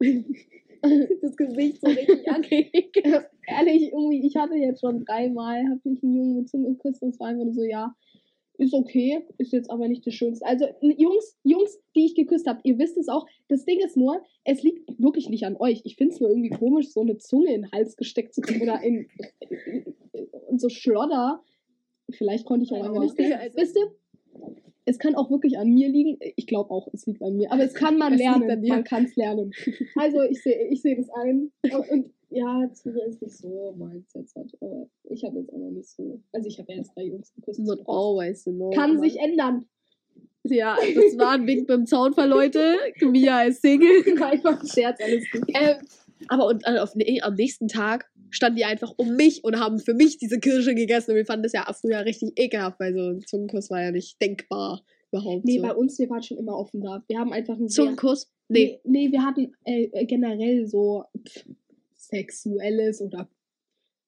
das 1.22 1.36
Gesicht 1.36 1.80
so 1.80 1.86
richtig 1.88 2.28
angeregt. 2.30 2.96
Ehrlich, 3.46 3.92
irgendwie, 3.92 4.26
ich 4.26 4.36
hatte 4.36 4.54
jetzt 4.54 4.80
schon 4.80 5.04
dreimal, 5.04 5.64
habe 5.64 5.80
ich 5.84 6.02
einen 6.02 6.16
Jungen 6.16 6.36
mit 6.36 6.48
Zunge 6.48 6.70
geküsst 6.72 7.02
und 7.02 7.10
es 7.10 7.20
war 7.20 7.28
einfach 7.28 7.52
so, 7.52 7.62
ja, 7.62 7.94
ist 8.56 8.72
okay, 8.72 9.26
ist 9.38 9.52
jetzt 9.52 9.70
aber 9.70 9.88
nicht 9.88 10.06
das 10.06 10.14
Schönste. 10.14 10.46
Also, 10.46 10.66
Jungs, 10.80 11.36
Jungs, 11.42 11.80
die 11.96 12.06
ich 12.06 12.14
geküsst 12.14 12.46
habe, 12.46 12.60
ihr 12.62 12.78
wisst 12.78 12.96
es 12.96 13.08
auch. 13.08 13.26
Das 13.48 13.64
Ding 13.64 13.80
ist 13.80 13.96
nur, 13.96 14.22
es 14.44 14.62
liegt 14.62 14.88
wirklich 14.98 15.28
nicht 15.28 15.44
an 15.44 15.56
euch. 15.56 15.80
Ich 15.84 15.96
finde 15.96 16.14
es 16.14 16.20
nur 16.20 16.30
irgendwie 16.30 16.50
komisch, 16.50 16.90
so 16.92 17.00
eine 17.00 17.18
Zunge 17.18 17.52
in 17.52 17.62
den 17.62 17.72
Hals 17.72 17.96
gesteckt 17.96 18.32
zu 18.34 18.40
kriegen 18.40 18.62
oder 18.62 18.80
in, 18.82 19.08
in 20.50 20.58
so 20.58 20.68
Schlodder. 20.68 21.42
Vielleicht 22.10 22.44
konnte 22.46 22.64
ich 22.64 22.72
auch 22.72 22.84
einfach 22.84 23.00
nicht. 23.00 23.18
Also- 23.18 23.58
Wisst 23.58 23.76
ihr? 23.76 23.92
Es 24.86 24.98
kann 24.98 25.14
auch 25.14 25.30
wirklich 25.30 25.58
an 25.58 25.70
mir 25.70 25.88
liegen. 25.88 26.18
Ich 26.36 26.46
glaube 26.46 26.70
auch, 26.70 26.88
es 26.92 27.06
liegt 27.06 27.22
an 27.22 27.36
mir. 27.36 27.50
Aber 27.50 27.64
es 27.64 27.74
kann 27.74 27.96
man 27.96 28.14
Es 28.14 28.18
lernen. 28.18 28.66
Man 28.66 28.84
kann 28.84 29.04
es 29.04 29.16
lernen. 29.16 29.52
Also 29.96 30.22
ich 30.22 30.42
sehe 30.42 30.68
ich 30.68 30.82
seh 30.82 30.94
das 30.94 31.08
ein. 31.10 31.50
Und, 31.90 32.10
ja, 32.30 32.68
Zunge 32.72 33.02
ist 33.04 33.22
nicht 33.22 33.36
so 33.36 33.74
meins 33.78 34.12
jetzt. 34.14 34.34
Halt. 34.34 34.52
Aber 34.60 34.88
ich 35.04 35.24
habe 35.24 35.38
jetzt 35.38 35.52
auch 35.52 35.58
noch 35.58 35.70
nicht 35.70 35.88
so. 35.88 36.20
Also 36.32 36.48
ich 36.48 36.58
habe 36.58 36.72
erst 36.72 36.96
drei 36.96 37.04
Jungs 37.04 37.32
geküsst. 37.34 37.60
Not 37.60 37.80
always, 37.86 38.44
you 38.44 38.52
know. 38.52 38.70
Kann 38.70 39.00
sich 39.00 39.18
ändern. 39.18 39.66
Ja, 40.46 40.76
das 40.76 41.16
war 41.16 41.32
ein 41.32 41.46
Wink 41.46 41.66
beim 41.66 41.86
Zaunfall, 41.86 42.28
Leute. 42.28 42.76
Mia 43.00 43.44
ist 43.44 43.62
Single. 43.62 44.02
Einfach 44.22 44.60
ein 44.60 44.66
Scherz, 44.66 45.00
alles 45.00 45.24
gut. 45.32 45.44
Ähm, 45.48 45.76
aber 46.28 46.46
und 46.46 46.66
äh, 46.66 46.78
auf, 46.78 46.94
nee, 46.94 47.20
am 47.22 47.34
nächsten 47.34 47.68
Tag 47.68 48.10
standen 48.34 48.56
die 48.56 48.64
einfach 48.64 48.92
um 48.96 49.16
mich 49.16 49.44
und 49.44 49.58
haben 49.58 49.78
für 49.78 49.94
mich 49.94 50.18
diese 50.18 50.40
Kirsche 50.40 50.74
gegessen. 50.74 51.12
Und 51.12 51.16
wir 51.16 51.26
fanden 51.26 51.44
das 51.44 51.52
ja 51.52 51.64
früher 51.72 52.04
richtig 52.04 52.32
ekelhaft, 52.36 52.80
weil 52.80 52.94
so 52.94 53.10
ein 53.10 53.20
Zungenkuss 53.20 53.70
war 53.70 53.82
ja 53.82 53.90
nicht 53.92 54.20
denkbar 54.20 54.84
überhaupt. 55.12 55.44
Nee, 55.44 55.58
so. 55.58 55.62
bei 55.62 55.74
uns, 55.74 55.98
wir 55.98 56.10
waren 56.10 56.22
schon 56.22 56.38
immer 56.38 56.56
offen 56.58 56.82
da. 56.82 57.02
Wir 57.06 57.18
haben 57.18 57.32
einfach 57.32 57.54
einen 57.54 57.68
Zungenkuss? 57.68 58.30
Nee. 58.48 58.80
Nee, 58.84 59.06
nee 59.06 59.12
wir 59.12 59.22
hatten 59.22 59.52
äh, 59.64 59.84
äh, 59.84 60.04
generell 60.04 60.66
so 60.66 61.04
pff, 61.16 61.44
sexuelles 61.94 63.00
oder 63.00 63.28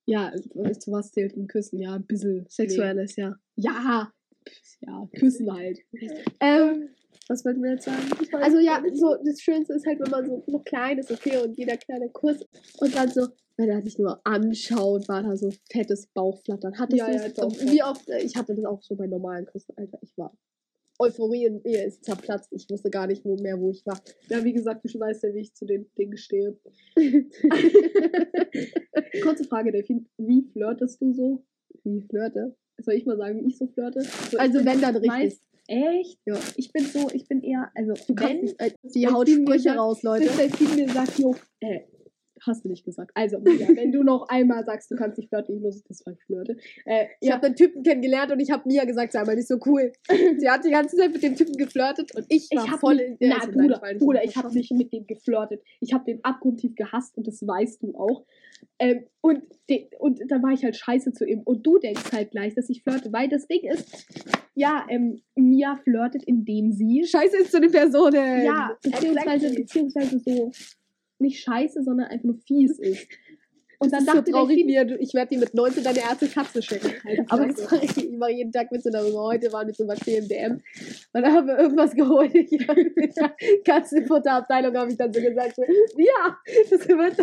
ja, 0.09 0.33
zu 0.79 0.93
was 0.93 1.11
zählt 1.13 1.37
ein 1.37 1.49
Küssen? 1.49 1.81
Ja, 1.81 1.95
ein 1.95 2.07
bisschen 2.07 2.47
Sexuelles, 2.49 3.17
ja. 3.17 3.31
Nee. 3.57 3.65
Ja, 3.65 4.13
pff, 4.49 4.79
ja, 4.81 5.09
Küssen 5.19 5.53
halt. 5.53 5.81
Ähm, 6.41 6.91
was 7.29 7.45
wollten 7.45 7.63
wir 7.63 7.73
jetzt 7.73 7.85
sagen? 7.85 7.99
Also 8.41 8.59
ja, 8.59 8.83
so 8.95 9.17
das 9.25 9.41
Schönste 9.41 9.75
ist 9.75 9.87
halt, 9.87 10.01
wenn 10.01 10.11
man 10.11 10.27
so 10.27 10.43
noch 10.47 10.65
klein 10.65 10.99
ist, 10.99 11.11
okay, 11.11 11.39
und 11.39 11.57
jeder 11.59 11.77
kleine 11.77 12.09
Kuss 12.11 12.45
und 12.79 12.95
dann 12.95 13.11
so, 13.11 13.27
wenn 13.57 13.69
er 13.71 13.81
dich 13.81 13.99
nur 13.99 14.21
anschaut, 14.25 15.09
war 15.09 15.23
da 15.23 15.37
so 15.37 15.51
fettes 15.73 16.07
Bauchflattern. 16.09 16.79
Hattest 16.79 16.99
Ja, 16.99 17.07
du 17.07 17.13
ja, 17.15 17.29
doch, 17.31 17.51
Wie 17.53 17.83
oft? 17.83 18.09
äh, 18.11 18.23
Ich 18.23 18.37
hatte 18.37 18.55
das 18.55 18.65
auch 18.65 18.83
so 18.83 18.95
bei 18.97 19.07
normalen 19.07 19.47
Küssen, 19.47 19.73
Alter. 19.77 19.99
Ich 20.03 20.17
war 20.17 20.37
Euphorie 20.99 21.45
in 21.45 21.61
mir 21.63 21.85
ist 21.85 22.05
zerplatzt. 22.05 22.51
Ich 22.53 22.71
wusste 22.71 22.89
gar 22.91 23.07
nicht 23.07 23.23
wo 23.25 23.37
mehr, 23.37 23.61
wo 23.61 23.71
ich 23.71 23.85
war. 23.85 24.01
Ja, 24.31 24.43
wie 24.45 24.55
gesagt, 24.55 24.83
du 24.85 24.99
weißt 24.99 25.25
ja, 25.25 25.35
wie 25.35 25.41
ich 25.41 25.55
zu 25.55 25.67
den 25.67 25.87
Dingen 25.99 26.17
stehe. 26.17 26.59
Kurze 29.23 29.45
Frage, 29.45 29.73
Delfin. 29.73 30.09
Wie 30.17 30.43
flirtest 30.53 31.01
du 31.03 31.13
so? 31.13 31.45
Wie 31.85 32.01
flirte? 32.03 32.57
Soll 32.79 32.95
ich 32.95 33.05
mal 33.07 33.17
sagen, 33.19 33.43
wie 33.43 33.49
ich 33.49 33.59
so 33.59 33.67
flirte? 33.67 34.01
So, 34.31 34.39
Also 34.39 34.65
wenn 34.65 34.81
dann 34.81 34.95
richtig. 34.97 35.09
meist- 35.09 35.43
Echt? 35.69 36.19
Ja. 36.27 36.35
Ich 36.57 36.73
bin 36.73 36.85
so, 36.85 37.09
ich 37.13 37.27
bin 37.29 37.43
eher, 37.43 37.71
also 37.75 37.93
Du 38.07 38.15
wenn, 38.21 38.45
äh, 38.59 38.71
die 38.85 39.03
wenn 39.05 39.15
haut 39.15 39.27
Delfin 39.29 39.45
mir 39.45 39.51
Sprüche 39.51 39.69
sagt- 39.71 39.79
raus, 39.79 40.03
Leute. 40.03 40.27
Delfin 40.37 40.75
mir 40.77 40.89
sagt, 40.89 41.19
jo, 41.19 41.35
äh, 41.61 41.81
hast 42.47 42.65
du 42.65 42.69
nicht 42.69 42.85
gesagt. 42.85 43.11
Also, 43.15 43.39
ja, 43.39 43.43
wenn 43.77 43.91
du 43.93 44.03
noch 44.05 44.29
einmal 44.29 44.65
sagst, 44.65 44.91
du 44.91 44.97
kannst 44.97 45.19
nicht 45.19 45.29
flirten, 45.31 45.57
ich 45.57 45.63
muss 45.63 45.83
das 45.85 46.05
mal 46.07 46.17
flirte. 46.27 46.57
Äh, 46.85 47.07
Ich 47.21 47.31
habe 47.33 47.47
einen 47.47 47.57
Typen 47.57 47.83
kennengelernt 47.83 48.31
und 48.31 48.39
ich 48.41 48.51
habe 48.51 48.63
Mia 48.69 48.85
gesagt, 48.85 49.13
sei 49.13 49.25
mal 49.25 49.35
nicht 49.35 49.49
so 49.49 49.59
cool. 49.67 49.91
Sie 50.39 50.49
hat 50.49 50.65
die 50.65 50.71
ganze 50.71 50.97
Zeit 50.97 51.13
mit 51.13 51.23
dem 51.23 51.35
Typen 51.35 51.57
geflirtet 51.57 52.15
und 52.15 52.27
ich 52.29 52.49
war 52.55 52.65
Ich 52.65 52.71
habe 52.71 52.79
voll 52.79 53.01
in 53.01 53.17
nein, 53.21 53.51
Bruder, 53.51 53.81
war 53.83 53.95
Bruder, 53.95 54.23
ich 54.25 54.37
habe 54.37 54.53
nicht 54.55 54.71
mit 54.73 54.93
dem 54.93 55.07
geflirtet. 55.07 55.63
Ich 55.81 55.93
habe 55.93 56.05
den 56.05 56.23
abgrundtief 56.25 56.75
gehasst 56.77 57.17
und 57.17 57.27
das 57.27 57.45
weißt 57.47 57.83
du 57.83 57.95
auch. 57.97 58.25
Ähm, 58.79 59.07
und, 59.21 59.43
und 59.99 60.21
dann 60.29 60.43
war 60.43 60.53
ich 60.53 60.65
halt 60.65 60.77
scheiße 60.77 61.13
zu 61.13 61.25
ihm. 61.27 61.41
Und 61.43 61.67
du 61.67 61.79
denkst 61.79 62.13
halt 62.13 62.31
gleich, 62.31 62.55
dass 62.55 62.69
ich 62.69 62.83
flirte, 62.83 63.13
weil 63.13 63.29
das 63.29 63.47
Ding 63.47 63.65
ist, 63.65 64.07
ja, 64.55 64.87
ähm, 64.89 65.23
Mia 65.35 65.77
flirtet, 65.83 66.25
indem 66.25 66.73
sie 66.73 67.05
Scheiße 67.05 67.37
ist 67.39 67.53
zu 67.53 67.61
den 67.61 67.71
Personen. 67.71 68.45
ja, 68.45 68.77
beziehungsweise, 68.83 69.55
beziehungsweise 69.55 70.19
so 70.19 70.51
nicht 71.19 71.41
scheiße, 71.43 71.83
sondern 71.83 72.09
einfach 72.09 72.25
nur 72.25 72.39
fies 72.47 72.79
ist. 72.79 73.07
Und 73.79 73.93
dann 73.93 74.07
dachte 74.07 74.31
so 74.31 74.33
traurig, 74.33 74.67
wie 74.67 74.75
er, 74.75 74.89
ich 75.01 75.13
werde 75.13 75.35
dir 75.35 75.41
mit 75.41 75.55
19 75.55 75.85
deine 75.85 75.99
erste 75.99 76.29
Katze 76.29 76.63
schenken. 76.63 76.93
Aber 77.29 77.43
Aber 77.43 77.53
das 77.53 77.71
war, 77.71 77.83
ich 77.83 78.11
mache 78.13 78.33
jeden 78.33 78.53
Tag 78.53 78.73
Witze 78.73 78.91
darüber. 78.91 79.25
Heute 79.25 79.53
waren 79.53 79.67
wir 79.67 79.75
zum 79.75 79.87
Beispiel 79.87 80.15
im 80.15 80.29
DM 80.29 80.53
und 81.13 81.23
da 81.23 81.31
haben 81.31 81.47
wir 81.47 81.59
irgendwas 81.59 81.95
geholt. 81.95 82.35
Ich 82.35 82.53
in 82.53 82.67
der 83.15 83.37
Katzenfutterabteilung 83.65 84.75
habe 84.77 84.91
ich 84.91 84.97
dann 84.97 85.13
so 85.13 85.21
gesagt, 85.21 85.57
so, 85.57 85.63
ja, 85.63 86.39
das 86.71 86.89
wird. 86.89 87.17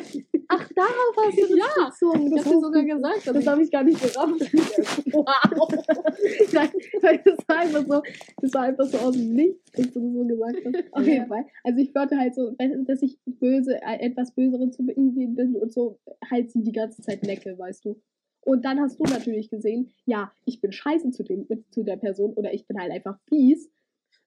Ach, 0.56 0.70
darauf 0.76 1.16
hast 1.18 1.38
du 1.38 1.42
das 1.42 1.58
Ja, 1.58 1.90
bezogen. 1.90 2.28
Ich 2.28 2.34
Das, 2.36 2.46
habe 2.46 2.56
hast 2.56 2.62
sogar 2.62 2.82
du- 2.84 2.88
gesagt, 2.96 3.28
das 3.28 3.34
das 3.34 3.48
habe 3.48 3.64
ich 3.64 3.72
gar 3.72 3.84
nicht 3.84 4.02
gerafft. 4.02 4.54
wow. 5.14 5.70
Nein, 6.54 6.70
weil 7.02 7.22
das 7.26 7.38
war 7.48 7.58
einfach 7.60 7.86
so, 7.88 8.02
das 8.42 8.54
war 8.54 8.62
einfach 8.64 8.86
so 8.86 8.98
aus 9.00 9.14
dem 9.16 9.34
Nichts, 9.34 9.72
dass 9.72 9.92
du 9.92 10.00
das 10.00 10.14
so 10.14 10.26
gesagt 10.26 10.58
hast. 10.66 10.94
Auf 10.94 11.08
jeden 11.08 11.28
Fall. 11.28 11.46
Also 11.64 11.80
ich 11.80 11.96
wollte 11.96 12.18
halt 12.18 12.36
so, 12.36 12.52
dass 12.86 13.02
ich 13.02 13.18
böse, 13.26 13.82
äh, 13.82 14.00
etwas 14.00 14.32
Böseren 14.32 14.72
zu 14.72 14.86
beingehen 14.86 15.36
bin 15.36 15.56
und 15.56 15.72
so 15.74 16.00
halt 16.30 16.52
sie 16.52 16.62
die 16.64 16.72
ganze 16.72 17.02
Zeit 17.02 17.24
necke, 17.24 17.58
weißt 17.58 17.86
du. 17.86 18.00
Und 18.42 18.66
dann 18.66 18.80
hast 18.82 19.00
du 19.00 19.04
natürlich 19.04 19.50
gesehen, 19.50 19.94
ja, 20.06 20.32
ich 20.46 20.60
bin 20.60 20.72
scheiße 20.72 21.12
zu, 21.12 21.24
dem, 21.24 21.48
zu 21.72 21.84
der 21.84 21.96
Person 21.98 22.34
oder 22.34 22.54
ich 22.54 22.68
bin 22.68 22.80
halt 22.80 22.92
einfach 22.92 23.18
fies. 23.30 23.70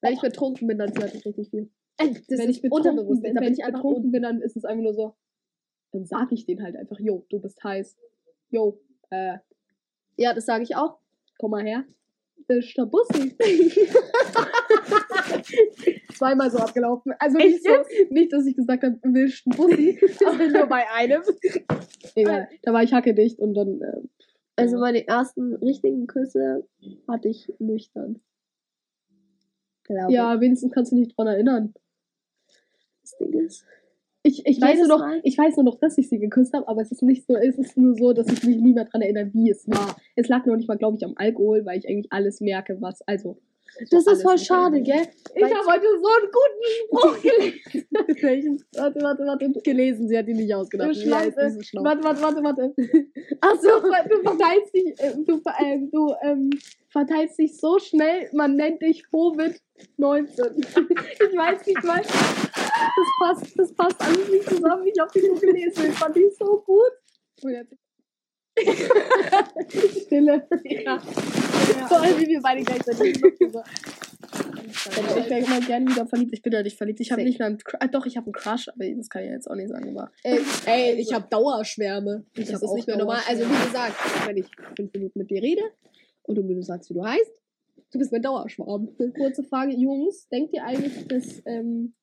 Wenn 0.01 0.15
ich 0.15 0.21
betrunken 0.21 0.67
bin, 0.67 0.79
dann 0.79 0.93
flirte 0.95 1.19
ich 1.19 1.27
richtig 1.27 1.51
viel. 1.51 1.71
Äh, 1.99 2.09
Das 2.29 2.39
wenn 2.39 2.49
ist 2.51 2.57
ich 2.57 2.63
betrunken 2.63 3.21
bin, 3.23 3.35
bin 3.35 3.43
ich 3.53 3.59
ich 3.59 3.65
einfach 3.65 3.83
betrunken 3.83 4.11
bin, 4.13 4.23
dann 4.23 4.41
ist 4.41 4.57
es 4.57 4.65
einfach 4.65 4.83
nur 4.83 4.95
so, 4.95 5.15
dann 5.97 6.07
sag 6.07 6.31
ich 6.31 6.45
denen 6.45 6.63
halt 6.63 6.77
einfach, 6.77 7.01
yo, 7.01 7.25
du 7.31 7.41
bist 7.41 7.65
heiß. 7.65 7.97
Yo, 8.51 8.79
äh, 9.11 9.39
ja, 10.17 10.35
das 10.35 10.47
sage 10.47 10.63
ich 10.63 10.77
auch. 10.77 10.99
komm 11.39 11.53
mal 11.53 11.65
her. 11.65 11.85
Bist 12.47 12.77
der 12.77 12.87
Bussi. 12.87 13.35
Zweimal 16.15 16.51
so 16.51 16.59
abgelaufen. 16.59 17.15
Also 17.19 17.39
nicht, 17.39 17.65
so, 17.65 17.71
nicht, 18.11 18.33
dass 18.33 18.47
ich 18.47 18.55
gesagt 18.55 18.85
habe, 18.85 18.99
willst 19.03 19.47
du 19.47 19.51
einen 19.51 19.59
Bussi, 19.59 19.99
aber 20.27 20.49
nur 20.49 20.67
bei 20.67 20.85
einem. 20.93 21.23
Egal, 22.15 22.49
da 22.63 22.73
war 22.73 22.83
ich 22.83 22.93
hackedicht 22.93 23.39
und 23.41 23.55
dann, 23.55 23.81
äh, 23.81 24.01
Also 24.57 24.79
meine 24.79 25.07
ersten 25.09 25.55
richtigen 25.57 26.07
Küsse 26.07 26.67
hatte 27.09 27.29
ich 27.29 27.53
nüchtern. 27.59 28.21
Glaube 29.85 30.13
ja, 30.13 30.41
wenigstens 30.41 30.73
kannst 30.73 30.93
du 30.93 30.97
dich 30.97 31.15
dran 31.15 31.27
erinnern. 31.27 31.75
Das 33.03 33.17
Ding 33.19 33.33
ist. 33.33 33.65
Ich, 34.27 34.45
ich, 34.45 34.61
weiß 34.61 34.81
nur 34.81 34.89
noch, 34.89 34.99
Mal? 34.99 35.21
ich 35.23 35.39
weiß 35.39 35.55
nur 35.55 35.65
noch, 35.65 35.79
dass 35.79 35.97
ich 35.99 36.09
sie 36.09 36.19
geküsst 36.19 36.53
habe, 36.53 36.67
aber 36.67 36.83
es 36.83 36.91
ist 36.91 37.03
nicht 37.03 37.25
so, 37.29 37.37
es 37.37 37.57
ist 37.59 37.77
nur 37.77 37.95
so, 37.95 38.13
dass 38.13 38.27
ich 38.27 38.43
mich 38.43 38.57
nie 38.57 38.73
mehr 38.73 38.85
dran 38.85 39.01
erinnere, 39.01 39.33
wie 39.33 39.51
es 39.51 39.69
war. 39.69 39.97
Es 40.17 40.27
lag 40.29 40.45
noch 40.47 40.57
nicht 40.57 40.67
mal, 40.67 40.77
glaube 40.77 40.97
ich, 40.97 41.05
am 41.05 41.13
Alkohol, 41.15 41.65
weil 41.65 41.79
ich 41.79 41.89
eigentlich 41.89 42.13
alles 42.13 42.41
merke, 42.41 42.77
was, 42.81 43.03
also. 43.03 43.39
Das 43.91 44.07
ist 44.07 44.23
voll 44.23 44.39
schade, 44.39 44.81
gell? 44.81 45.07
Ich 45.35 45.45
habe 45.45 45.67
heute 45.67 45.87
so 46.01 46.09
einen 46.09 46.31
guten 46.33 46.65
Spruch 46.75 47.23
gelesen. 47.23 48.23
Welchen? 48.23 48.65
Warte, 48.75 49.01
warte, 49.01 49.27
warte. 49.27 49.53
Gelesen, 49.63 50.09
sie 50.09 50.19
hat 50.19 50.27
ihn 50.27 50.39
nicht 50.39 50.55
ausgedacht. 50.55 50.91
Du 50.91 50.95
Schlau? 50.95 51.85
Warte, 51.85 52.03
warte, 52.03 52.23
warte, 52.23 52.43
warte. 52.43 52.75
Achso, 53.41 53.81
du 53.81 54.23
verteilst 54.23 54.75
dich, 54.75 54.99
äh, 54.99 55.13
du, 55.25 55.41
ähm, 55.63 55.91
du 55.93 56.15
ähm, 56.23 56.51
verteilst 56.89 57.39
dich 57.39 57.59
so 57.59 57.79
schnell, 57.79 58.29
man 58.33 58.57
nennt 58.57 58.81
dich 58.83 59.05
Covid 59.11 59.61
19. 59.99 60.47
ich 60.57 61.37
weiß 61.37 61.67
nicht, 61.67 61.85
weil 61.85 62.03
das 62.97 63.09
passt, 63.21 63.59
das 63.59 63.75
passt 63.75 64.01
alles 64.01 64.29
nicht 64.29 64.49
zusammen. 64.49 64.87
Ich 64.87 65.01
habe 65.01 65.11
die 65.15 65.27
nur 65.27 65.39
gelesen, 65.41 65.87
ich 65.91 65.95
fand 65.99 66.17
die 66.17 66.31
so 66.39 66.63
gut. 66.65 66.93
Jetzt- 67.43 67.77
Stille. 70.05 70.47
Ja. 70.65 70.99
Vor 70.99 72.01
allem, 72.01 72.19
wie 72.21 72.27
wir 72.27 72.41
beide 72.41 72.63
gleichzeitig. 72.63 73.23
Aber 74.87 75.19
ich 75.19 75.31
wäre 75.31 75.49
mal 75.49 75.61
gerne 75.61 75.87
wieder 75.91 76.07
verliebt. 76.07 76.33
Ich 76.33 76.43
bin 76.43 76.53
ja 76.53 76.63
nicht 76.63 76.77
verliebt. 76.77 77.01
Ich 77.01 77.11
habe 77.13 77.23
nicht 77.23 77.39
mehr 77.39 77.47
einen 77.49 77.59
Crush. 77.59 77.81
Ah, 77.81 77.87
doch, 77.89 78.07
ich 78.07 78.17
habe 78.17 78.27
einen 78.27 78.33
Crush, 78.35 78.69
aber 78.69 78.85
das 78.89 79.09
kann 79.09 79.25
ich 79.25 79.31
jetzt 79.31 79.49
auch 79.51 79.55
nicht 79.55 79.69
sagen. 79.69 79.91
Aber 79.97 80.11
Ey, 80.23 80.41
ey, 80.67 80.93
ich 80.95 81.13
habe 81.13 81.27
Dauerschwärme. 81.29 82.25
Ich 82.35 82.51
das 82.51 82.63
ist 82.63 82.73
nicht 82.73 82.87
mehr 82.87 82.97
normal. 82.97 83.21
Also, 83.29 83.45
wie 83.45 83.65
gesagt, 83.67 83.95
wenn 84.27 84.37
ich 84.37 84.47
fünf 84.77 84.93
Minuten 84.93 85.19
mit 85.19 85.31
dir 85.31 85.43
rede 85.43 85.63
und 86.23 86.37
du 86.37 86.43
mir 86.43 86.63
sagst, 86.63 86.91
wie 86.91 86.95
du 86.95 87.05
heißt, 87.05 87.31
du 87.93 87.99
bist 87.99 88.13
mein 88.13 88.23
Dauerschwarm. 88.23 88.89
kurze 89.17 89.43
Frage, 89.45 89.73
Jungs, 89.73 90.29
denkt 90.29 90.53
ihr 90.55 90.65
eigentlich, 90.65 91.07
dass 91.09 91.43
ähm, 91.47 91.95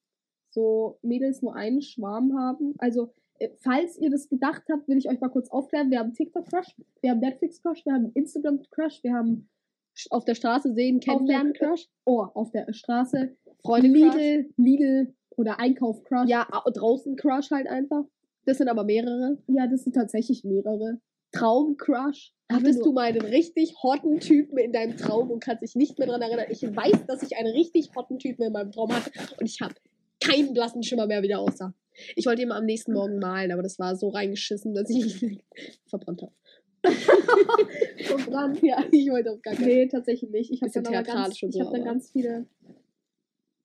so 0.54 0.98
Mädels 1.02 1.42
nur 1.42 1.56
einen 1.56 1.82
Schwarm 1.82 2.38
haben? 2.38 2.76
Also, 2.78 3.12
äh, 3.40 3.50
falls 3.60 3.98
ihr 3.98 4.10
das 4.10 4.30
gedacht 4.30 4.64
habt, 4.72 4.88
will 4.88 4.98
ich 4.98 5.10
euch 5.10 5.20
mal 5.20 5.30
kurz 5.30 5.50
aufklären. 5.50 5.90
Wir 5.92 6.00
haben 6.00 6.14
TikTok-Crush, 6.14 6.76
wir 7.02 7.12
haben 7.12 7.20
Netflix-Crush, 7.20 7.86
wir 7.86 7.94
haben 7.94 8.12
Instagram-Crush, 8.14 9.04
wir 9.04 9.14
haben 9.14 9.50
Auf 10.10 10.26
der 10.26 10.36
Straße 10.36 10.74
sehen, 10.74 10.98
auf 10.98 11.04
der, 11.04 11.14
kennenlernen-Crush. 11.16 11.88
oh, 12.06 12.26
auf 12.34 12.52
der 12.52 12.72
Straße 12.74 13.36
Freunde 13.66 13.88
Lidl, 13.88 14.50
Lidl 14.58 15.14
oder 15.38 15.60
Einkauf-Crush. 15.60 16.30
Ja, 16.30 16.48
au- 16.52 16.70
draußen 16.70 17.16
Crush 17.16 17.50
halt 17.52 17.68
einfach. 17.68 18.04
Das 18.46 18.58
sind 18.58 18.68
aber 18.68 18.84
mehrere. 18.84 19.38
ja, 19.48 19.68
das 19.68 19.84
sind 19.84 19.94
tatsächlich 19.96 20.44
mehrere. 20.44 21.00
Traum-Crush. 21.32 22.34
Hatte 22.52 22.66
Hattest 22.66 22.86
du 22.86 22.92
mal 22.92 23.04
einen 23.06 23.22
richtig 23.22 23.82
hotten 23.82 24.20
Typen 24.20 24.58
in 24.60 24.72
deinem 24.74 24.98
Traum 24.98 25.32
und 25.32 25.40
kannst 25.44 25.64
dich 25.64 25.76
nicht 25.76 25.98
mehr 25.98 26.08
daran 26.08 26.22
erinnern? 26.22 26.46
Ich 26.50 26.62
weiß, 26.64 27.06
dass 27.08 27.24
ich 27.24 27.38
einen 27.38 27.52
richtig 27.54 27.96
hotten 27.96 28.20
Typen 28.20 28.44
in 28.44 28.52
meinem 28.54 28.72
Traum 28.72 28.92
hatte 28.92 29.12
und 29.40 29.46
ich 29.48 29.60
habe 29.62 29.74
keinen 30.26 30.54
blassen 30.54 30.84
Schimmer 30.84 31.08
mehr, 31.08 31.22
wie 31.24 31.28
der 31.28 31.40
aussah. 31.40 31.74
Ich 32.16 32.26
wollte 32.26 32.42
ihn 32.42 32.52
am 32.52 32.66
nächsten 32.66 32.94
Morgen 32.94 33.20
malen, 33.20 33.52
aber 33.52 33.62
das 33.62 33.78
war 33.80 33.96
so 33.96 34.10
reingeschissen, 34.10 34.74
dass 34.74 34.90
ich 34.90 35.22
ihn 35.22 35.42
verbrannt 35.88 36.22
habe. 36.24 36.34
verbrannt? 38.04 38.62
Ja, 38.62 38.84
ich 38.92 39.10
wollte 39.10 39.32
auf 39.32 39.42
gar 39.42 39.56
keinen 39.56 39.68
Nee, 39.68 39.88
tatsächlich 39.88 40.30
nicht. 40.32 40.52
Ich 40.52 40.62
habe 40.62 40.72
dann, 40.72 40.88
aber 40.88 41.04
ganz, 41.04 41.42
ich 41.42 41.52
so, 41.54 41.60
hab 41.60 41.72
dann 41.72 41.82
aber- 41.82 41.84
ganz 41.92 42.12
viele. 42.12 42.48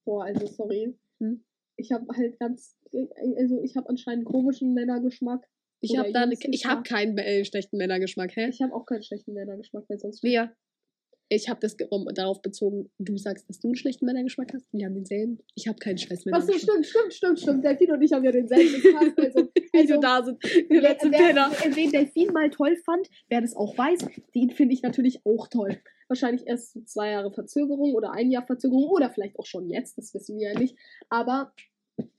Boah, 0.05 0.25
also 0.25 0.47
sorry. 0.47 0.94
Hm? 1.21 1.44
Ich 1.77 1.92
habe 1.92 2.07
halt 2.16 2.38
ganz, 2.38 2.77
also 3.33 3.61
ich 3.62 3.77
habe 3.77 3.88
anscheinend 3.88 4.25
komischen 4.25 4.75
Männergeschmack. 4.75 5.47
Ich 5.81 5.97
habe 5.97 6.11
da, 6.12 6.25
Jungs 6.25 6.40
ich 6.42 6.66
habe 6.66 6.83
Geschmack. 6.83 6.85
keinen 6.85 7.18
äh, 7.18 7.44
schlechten 7.44 7.77
Männergeschmack, 7.77 8.35
hä? 8.35 8.49
Ich 8.49 8.61
habe 8.62 8.75
auch 8.75 8.85
keinen 8.85 9.03
schlechten 9.03 9.33
Männergeschmack, 9.33 9.85
weil 9.88 9.99
sonst. 10.01 10.23
Lea, 10.25 10.47
ich 11.31 11.49
habe 11.49 11.61
das 11.61 11.77
darauf 12.14 12.41
bezogen, 12.41 12.91
du 12.99 13.17
sagst, 13.19 13.49
dass 13.49 13.61
du 13.61 13.69
einen 13.69 13.77
schlechten 13.77 14.07
Männergeschmack 14.07 14.53
hast. 14.55 14.67
Wir 14.73 14.87
haben 14.87 14.95
denselben. 14.95 15.38
Ich 15.55 15.69
habe 15.69 15.79
keinen 15.79 15.99
scheiß 15.99 16.27
Achso, 16.27 16.31
Männergeschmack. 16.31 16.61
stimmt, 16.61 16.87
stimmt, 16.87 17.12
stimmt, 17.14 17.41
stimmt. 17.41 17.64
Delfin 17.64 17.91
und 17.93 18.03
ich 18.03 18.12
haben 18.12 18.25
ja 18.25 18.33
denselben 18.33 18.73
Geschmack. 18.83 19.14
Also, 19.19 19.49
Wie 19.55 19.79
also 19.79 19.95
du 19.95 20.01
da 20.01 20.25
sind. 20.25 20.38
wer, 20.43 20.69
Wir 20.71 20.81
letzten 20.81 21.12
wer, 21.12 21.19
Penner. 21.19 21.51
wen 21.75 21.91
Delfin 21.91 22.33
mal 22.33 22.51
toll 22.51 22.77
fand, 22.85 23.09
wer 23.29 23.41
das 23.41 23.55
auch 23.55 23.77
weiß, 23.77 24.07
den 24.35 24.51
finde 24.51 24.75
ich 24.75 24.83
natürlich 24.83 25.25
auch 25.27 25.49
toll. 25.49 25.81
Wahrscheinlich 26.09 26.47
erst 26.47 26.88
zwei 26.88 27.11
Jahre 27.11 27.31
Verzögerung 27.33 27.95
oder 27.95 28.12
ein 28.12 28.31
Jahr 28.31 28.47
Verzögerung 28.47 28.88
oder 28.88 29.11
vielleicht 29.11 29.38
auch 29.38 29.45
schon 29.47 29.69
jetzt, 29.69 29.99
das 29.99 30.14
wissen 30.14 30.38
wir 30.38 30.53
ja 30.53 30.59
nicht. 30.59 30.77
Aber 31.11 31.53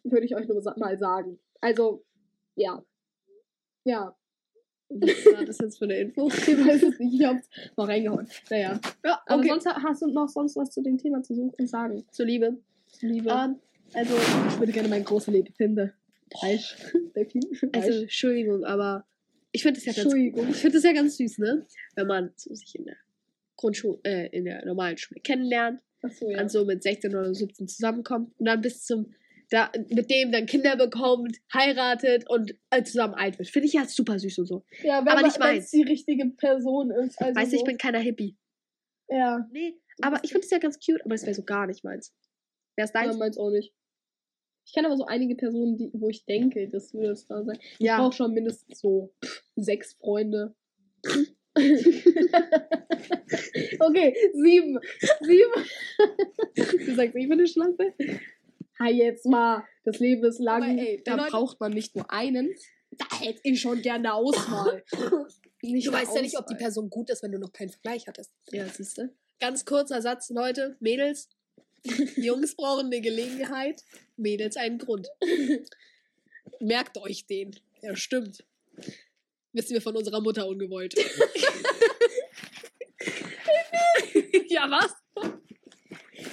würde 0.04 0.26
ich 0.26 0.36
euch 0.36 0.48
nur 0.48 0.62
mal 0.78 0.98
sagen. 1.00 1.40
Also, 1.62 2.06
ja. 2.56 2.84
Ja, 3.86 4.16
Was 4.90 5.26
war 5.34 5.46
das 5.46 5.58
jetzt 5.60 5.78
für 5.78 5.86
eine 5.86 5.98
Info? 6.00 6.28
ich 6.34 6.48
weiß 6.48 6.84
es 6.84 7.00
nicht, 7.00 7.20
ich 7.22 7.26
hab's 7.26 7.48
mal 7.76 7.86
reingehauen. 7.86 8.28
Naja. 8.50 8.80
Ja, 9.06 9.22
Aber 9.28 9.40
okay. 9.40 9.50
sonst 9.50 9.66
ha- 9.68 9.82
hast 9.84 10.02
du 10.02 10.08
noch 10.08 10.28
sonst 10.28 10.56
was 10.56 10.72
zu 10.72 10.82
dem 10.82 10.98
Thema 10.98 11.22
zu 11.22 11.36
suchen 11.36 11.68
sagen. 11.68 12.04
Zur 12.12 12.26
Liebe. 12.26 12.58
Liebe. 13.02 13.30
Ähm, 13.30 13.56
also, 13.94 14.16
ich 14.50 14.60
würde 14.60 14.72
gerne 14.72 14.90
meine 14.90 15.04
große 15.04 15.32
Liebe 15.32 15.52
finden. 15.54 15.92
Falsch. 16.40 16.76
Delfin. 17.16 17.42
also. 17.74 18.02
Entschuldigung, 18.02 18.64
aber 18.64 19.06
ich 19.52 19.64
finde 19.64 19.80
es 19.80 19.86
ja 19.86 19.94
ganz, 19.94 20.14
ich 20.14 20.56
finde 20.58 20.78
es 20.78 20.84
ja 20.84 20.94
ganz 20.94 21.18
süß, 21.18 21.40
ne? 21.40 21.66
Wenn 21.96 22.08
man 22.08 22.32
so 22.36 22.54
sich 22.54 22.76
in 22.76 22.86
der 22.86 22.98
Grundschule, 23.58 24.00
äh, 24.04 24.28
in 24.36 24.46
der 24.46 24.66
normalen 24.66 24.98
Schule 24.98 25.20
kennenlernt, 25.22 25.82
Achso, 26.02 26.30
ja. 26.30 26.38
dann 26.38 26.50
so 26.50 26.66
mit 26.66 26.84
16 26.84 27.16
oder 27.16 27.34
17 27.34 27.68
zusammenkommt 27.68 28.32
und 28.40 28.46
dann 28.46 28.62
bis 28.62 28.86
zum, 28.86 29.14
da, 29.50 29.72
mit 29.90 30.10
dem 30.12 30.32
dann 30.32 30.46
Kinder 30.46 30.76
bekommt, 30.76 31.38
heiratet 31.54 32.30
und 32.30 32.54
äh, 32.70 32.84
zusammen 32.84 33.16
alt 33.16 33.40
wird. 33.40 33.50
Finde 33.50 33.68
ich 33.68 33.74
ja 33.74 33.86
super 33.86 34.20
süß 34.20 34.38
und 34.40 34.46
so. 34.46 34.64
ja, 34.84 35.00
wenn 35.02 35.08
aber 35.08 35.16
man- 35.22 35.26
nicht 35.26 35.40
meins. 35.40 35.72
die 35.72 35.84
richtige 35.84 36.26
Person 36.28 36.92
ist. 36.92 37.20
Also 37.22 37.36
weißt 37.36 37.52
du, 37.52 37.58
so. 37.58 37.64
ich 37.64 37.68
bin 37.68 37.78
keiner 37.78 38.00
Hippie. 38.00 38.38
Ja. 39.10 39.48
Nee, 39.52 39.76
aber 40.02 40.20
ich 40.24 40.32
finde 40.32 40.46
es 40.46 40.52
ja 40.52 40.60
ganz 40.60 40.80
cute, 40.80 41.02
aber 41.04 41.16
das 41.16 41.24
wäre 41.24 41.34
so 41.34 41.44
gar 41.44 41.66
nicht 41.68 41.84
meins. 41.84 42.10
Ist 42.10 42.16
Ja, 42.78 42.86
deins? 43.02 43.18
meins 43.18 43.38
auch 43.38 43.50
nicht. 43.50 43.74
Ich 44.66 44.74
kenne 44.74 44.88
aber 44.88 44.98
so 44.98 45.06
einige 45.06 45.36
Personen, 45.36 45.78
die, 45.78 45.90
wo 45.94 46.10
ich 46.10 46.26
denke, 46.26 46.68
das 46.70 46.94
würde 46.94 47.12
es 47.14 47.26
da 47.26 47.44
sein. 47.44 47.58
Ich 47.80 47.88
Ja. 47.88 47.98
brauche 48.00 48.14
schon 48.14 48.34
mindestens 48.34 48.80
so 48.80 49.12
sechs 49.56 49.94
Freunde. 49.96 50.56
okay, 53.80 54.16
sieben. 54.34 54.80
Sieben. 55.22 55.66
Du 56.56 56.96
sagst, 56.96 57.16
ich 57.16 57.28
bin 57.28 57.34
eine 57.34 57.48
Schlampe? 57.48 57.94
Hi, 58.82 58.92
jetzt 58.92 59.26
mal. 59.26 59.64
Das 59.84 60.00
Leben 60.00 60.24
ist 60.26 60.40
lang. 60.40 60.64
Aber 60.64 60.82
ey, 60.82 61.02
da 61.04 61.16
Leute- 61.16 61.32
braucht 61.32 61.60
man 61.60 61.72
nicht 61.74 61.96
nur 61.96 62.10
einen. 62.12 62.54
Da 62.92 63.06
hätte 63.20 63.40
ich 63.44 63.62
schon 63.62 63.82
gerne 63.82 64.14
Auswahl. 64.14 64.84
Nicht 65.62 65.86
Du 65.88 65.92
nur 65.92 66.00
weißt 66.00 66.16
ja 66.16 66.22
nicht, 66.22 66.38
ob 66.38 66.48
die. 66.48 66.56
Person 66.56 66.90
gut 66.90 67.10
ist, 67.10 67.22
wenn 67.22 67.34
du 67.34 67.38
noch 67.38 67.52
keinen 67.52 67.70
Vergleich 67.70 68.08
hattest. 68.08 68.32
Ja, 68.52 68.66
siehst 68.68 68.98
du? 68.98 69.14
Ganz 69.42 69.66
kurzer 69.66 70.02
Satz, 70.02 70.30
Leute, 70.30 70.78
Mädels. 70.80 71.28
Jungs 72.16 72.56
brauchen 72.56 72.86
eine 72.88 73.02
Gelegenheit, 73.02 73.84
Mädels 74.16 74.56
einen 74.56 74.78
Grund. 74.78 75.08
Merkt 76.62 76.98
euch 76.98 77.28
den. 77.28 77.56
Ja, 77.82 77.94
stimmt. 77.98 78.46
Wissen 79.52 79.74
wir 79.74 79.82
von 79.82 79.96
unserer 79.98 80.22
Mutter 80.22 80.48
ungewollt. 80.48 80.96
ja, 84.48 84.70
was? 84.72 84.94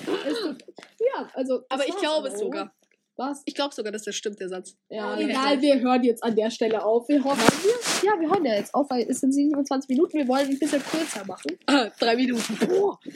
Ja, 0.06 1.28
also. 1.34 1.62
Aber 1.68 1.86
ich 1.86 1.96
glaube 1.96 2.28
es 2.28 2.34
aber, 2.34 2.42
sogar. 2.44 2.72
Was? 3.18 3.40
Ich 3.46 3.54
glaube 3.54 3.74
sogar, 3.74 3.92
dass 3.92 4.02
das 4.02 4.14
stimmt, 4.14 4.40
der 4.40 4.50
Satz. 4.50 4.76
Ja, 4.90 5.18
egal, 5.18 5.62
wir 5.62 5.80
hören 5.80 6.04
jetzt 6.04 6.22
an 6.22 6.36
der 6.36 6.50
Stelle 6.50 6.84
auf. 6.84 7.08
Wir 7.08 7.24
hoffen, 7.24 7.40
wir, 7.64 8.10
ja, 8.10 8.20
wir 8.20 8.28
hören 8.28 8.44
ja 8.44 8.54
jetzt 8.56 8.74
auf, 8.74 8.90
weil 8.90 9.06
es 9.08 9.20
sind 9.20 9.32
27 9.32 9.88
Minuten. 9.88 10.18
Wir 10.18 10.28
wollen 10.28 10.46
ein 10.50 10.58
bisschen 10.58 10.82
kürzer 10.82 11.24
machen. 11.26 11.58
Ah, 11.66 11.88
drei 11.98 12.16
Minuten. 12.16 12.56
Boah. 12.66 12.98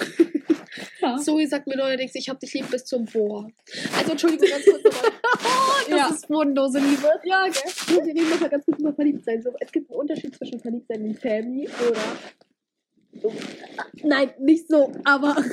Ja. 1.01 1.17
Zoe 1.17 1.47
sagt 1.49 1.67
mir 1.67 1.77
neuerdings, 1.77 2.15
ich 2.15 2.29
hab 2.29 2.39
dich 2.39 2.55
lieb 2.55 2.71
bis 2.71 2.85
zum 2.85 3.05
Boah. 3.07 3.51
Also 3.99 4.13
Entschuldigung, 4.13 4.49
ganz 4.49 4.65
kurz 4.65 4.85
nochmal. 4.85 5.11
Das 5.89 5.99
Ja. 5.99 6.09
ist 6.15 6.29
bodenlose 6.29 6.79
Liebe. 6.79 7.11
Ja, 7.25 7.47
gell? 7.49 7.97
Wir 7.97 8.05
reden 8.05 8.31
noch 8.31 8.41
mal 8.41 8.49
ganz 8.51 8.65
kurz 8.65 8.79
über 8.79 8.93
Verliebtsein. 8.93 9.43
So, 9.43 9.51
es 9.59 9.73
gibt 9.73 9.91
einen 9.91 9.99
Unterschied 9.99 10.37
zwischen 10.37 10.61
Verliebtsein 10.61 11.05
in 11.05 11.15
Family 11.17 11.69
oder. 11.89 12.01
So. 13.21 13.33
Nein, 14.03 14.31
nicht 14.39 14.69
so, 14.69 14.93
aber. 15.05 15.37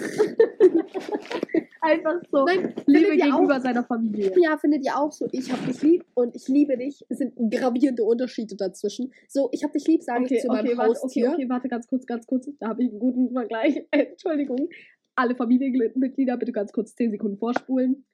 Einfach 1.81 2.21
so. 2.31 2.45
Nein, 2.45 2.73
Liebe 2.85 3.11
gegenüber 3.11 3.25
gegenüber 3.25 3.61
seiner 3.61 3.83
Familie. 3.83 4.33
Ja, 4.41 4.57
findet 4.57 4.85
ihr 4.85 4.97
auch 4.97 5.11
so, 5.11 5.27
ich 5.31 5.51
hab 5.51 5.65
dich 5.65 5.81
lieb 5.81 6.05
und 6.15 6.35
ich 6.35 6.47
liebe 6.47 6.77
dich. 6.77 7.05
Es 7.09 7.19
sind 7.19 7.33
gravierende 7.51 8.03
Unterschiede 8.03 8.55
dazwischen. 8.55 9.13
So, 9.27 9.49
ich 9.51 9.63
hab 9.63 9.71
dich 9.73 9.87
lieb, 9.87 10.03
sage 10.03 10.25
Okay, 10.25 10.35
ich 10.35 10.41
zu 10.41 10.47
meinem 10.47 10.67
okay, 10.67 10.77
warte, 10.77 10.91
okay, 10.91 11.01
Haustier. 11.03 11.31
okay, 11.33 11.49
warte, 11.49 11.67
ganz 11.69 11.87
kurz, 11.87 12.05
ganz 12.05 12.25
kurz. 12.25 12.49
Da 12.59 12.69
habe 12.69 12.83
ich 12.83 12.89
einen 12.89 12.99
guten 12.99 13.31
Vergleich. 13.31 13.85
Entschuldigung. 13.91 14.69
Alle 15.15 15.35
Familienmitglieder 15.35 16.37
bitte 16.37 16.51
ganz 16.51 16.71
kurz 16.71 16.95
10 16.95 17.11
Sekunden 17.11 17.37
vorspulen. 17.37 18.05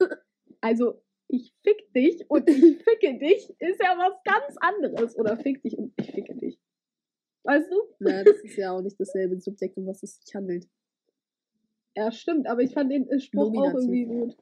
Also, 0.61 1.01
ich 1.27 1.53
fick 1.63 1.91
dich 1.93 2.29
und 2.29 2.47
ich 2.49 2.55
ficke 2.83 3.17
dich 3.17 3.49
ist 3.59 3.81
ja 3.81 3.97
was 3.97 4.13
ganz 4.23 4.55
anderes. 4.59 5.17
Oder 5.17 5.37
fick 5.37 5.61
dich 5.63 5.77
und 5.77 5.93
ich 5.97 6.11
ficke 6.11 6.35
dich. 6.35 6.59
Weißt 7.43 7.69
du? 7.71 7.75
Na, 7.99 8.23
das 8.23 8.37
ist 8.43 8.55
ja 8.57 8.71
auch 8.71 8.81
nicht 8.81 8.99
dasselbe 8.99 9.39
Subjekt, 9.39 9.77
um 9.77 9.85
was 9.87 10.01
es 10.03 10.19
sich 10.21 10.33
handelt. 10.33 10.67
Ja, 11.95 12.11
stimmt, 12.11 12.47
aber 12.47 12.61
ich 12.61 12.73
fand 12.73 12.91
den 12.91 13.07
äh, 13.09 13.19
Spruch 13.19 13.47
auch 13.47 13.53
Nominativ. 13.53 13.81
irgendwie 13.81 14.05
gut. 14.05 14.37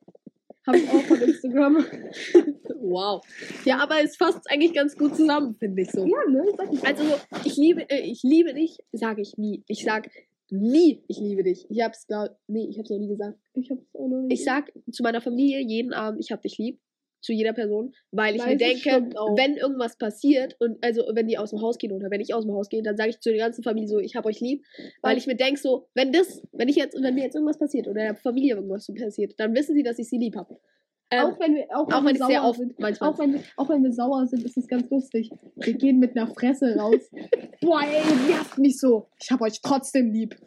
Habe 0.67 0.77
ich 0.77 0.89
auch 0.89 1.01
von 1.01 1.21
Instagram. 1.21 1.85
Wow. 2.83 3.23
Ja, 3.63 3.77
aber 3.77 4.03
es 4.03 4.17
fasst 4.17 4.49
eigentlich 4.49 4.73
ganz 4.73 4.97
gut 4.97 5.15
zusammen, 5.15 5.53
finde 5.53 5.83
ich 5.83 5.91
so. 5.91 6.03
ja, 6.03 6.29
ne? 6.29 6.43
Sag 6.57 6.73
ich 6.73 6.83
Also, 6.83 7.03
ich 7.45 7.55
liebe, 7.55 7.87
äh, 7.89 8.01
ich 8.01 8.23
liebe 8.23 8.55
dich, 8.55 8.79
sage 8.91 9.21
ich 9.21 9.37
nie. 9.37 9.63
Ich 9.67 9.83
sag 9.83 10.09
nie, 10.49 11.03
ich 11.07 11.19
liebe 11.19 11.43
dich. 11.43 11.69
Ich 11.69 11.81
hab's 11.81 12.07
glaub, 12.07 12.35
nee, 12.47 12.65
ich 12.65 12.79
hab's 12.79 12.89
noch 12.89 12.97
nie 12.97 13.07
gesagt. 13.07 13.37
ich 13.53 13.69
hab's 13.69 13.83
auch 13.93 14.07
noch 14.07 14.21
nicht. 14.23 14.39
Ich 14.39 14.43
sag 14.43 14.71
zu 14.91 15.03
meiner 15.03 15.21
Familie 15.21 15.59
jeden 15.61 15.93
Abend, 15.93 16.19
ich 16.19 16.31
hab 16.31 16.41
dich 16.41 16.57
lieb. 16.57 16.79
Zu 17.21 17.33
jeder 17.33 17.53
Person, 17.53 17.93
weil 18.11 18.35
ich 18.35 18.41
Weil 18.41 18.53
mir 18.53 18.57
denke, 18.57 18.89
wenn 19.35 19.55
irgendwas 19.55 19.95
passiert 19.97 20.55
und 20.59 20.83
also 20.83 21.03
wenn 21.13 21.27
die 21.27 21.37
aus 21.37 21.51
dem 21.51 21.61
Haus 21.61 21.77
gehen 21.77 21.91
oder 21.91 22.09
wenn 22.09 22.19
ich 22.19 22.33
aus 22.33 22.45
dem 22.45 22.53
Haus 22.53 22.67
gehe, 22.67 22.81
dann 22.81 22.97
sage 22.97 23.11
ich 23.11 23.19
zu 23.19 23.29
der 23.29 23.37
ganzen 23.37 23.63
Familie 23.63 23.87
so, 23.87 23.99
ich 23.99 24.15
hab 24.15 24.25
euch 24.25 24.39
lieb, 24.39 24.63
weil 25.03 25.17
ich 25.17 25.27
mir 25.27 25.35
denke 25.35 25.59
so, 25.59 25.87
wenn 25.93 26.11
das, 26.11 26.41
wenn 26.51 26.67
ich 26.67 26.75
jetzt, 26.77 26.99
wenn 26.99 27.13
mir 27.13 27.23
jetzt 27.23 27.35
irgendwas 27.35 27.59
passiert 27.59 27.87
oder 27.87 28.01
der 28.01 28.15
Familie 28.15 28.55
irgendwas 28.55 28.85
so 28.87 28.93
passiert, 28.95 29.33
dann 29.37 29.53
wissen 29.55 29.75
sie, 29.75 29.83
dass 29.83 29.99
ich 29.99 30.09
sie 30.09 30.17
lieb 30.17 30.35
habe. 30.35 30.57
Ähm, 31.11 31.25
auch 31.25 31.39
wenn 31.39 31.55
wir, 31.55 31.65
auch 31.75 31.87
auch 31.93 32.01
wir 32.01 32.05
wenn 32.09 32.15
sehr 32.15 32.41
sauer 32.41 32.53
sind. 32.55 32.79
manchmal. 32.79 33.09
Auch 33.11 33.19
wenn, 33.19 33.33
wir- 33.33 33.41
auch 33.57 33.69
wenn 33.69 33.83
wir 33.83 33.91
sauer 33.93 34.25
sind, 34.27 34.43
ist 34.43 34.57
es 34.57 34.67
ganz 34.67 34.89
lustig. 34.89 35.29
Wir 35.57 35.73
gehen 35.73 35.99
mit 35.99 36.17
einer 36.17 36.25
Fresse 36.33 36.75
raus. 36.77 37.01
Boah, 37.61 37.81
ey, 37.83 38.29
nervt 38.31 38.57
mich 38.57 38.79
so. 38.79 39.09
Ich 39.21 39.29
hab 39.29 39.41
euch 39.41 39.61
trotzdem 39.61 40.11
lieb. 40.11 40.37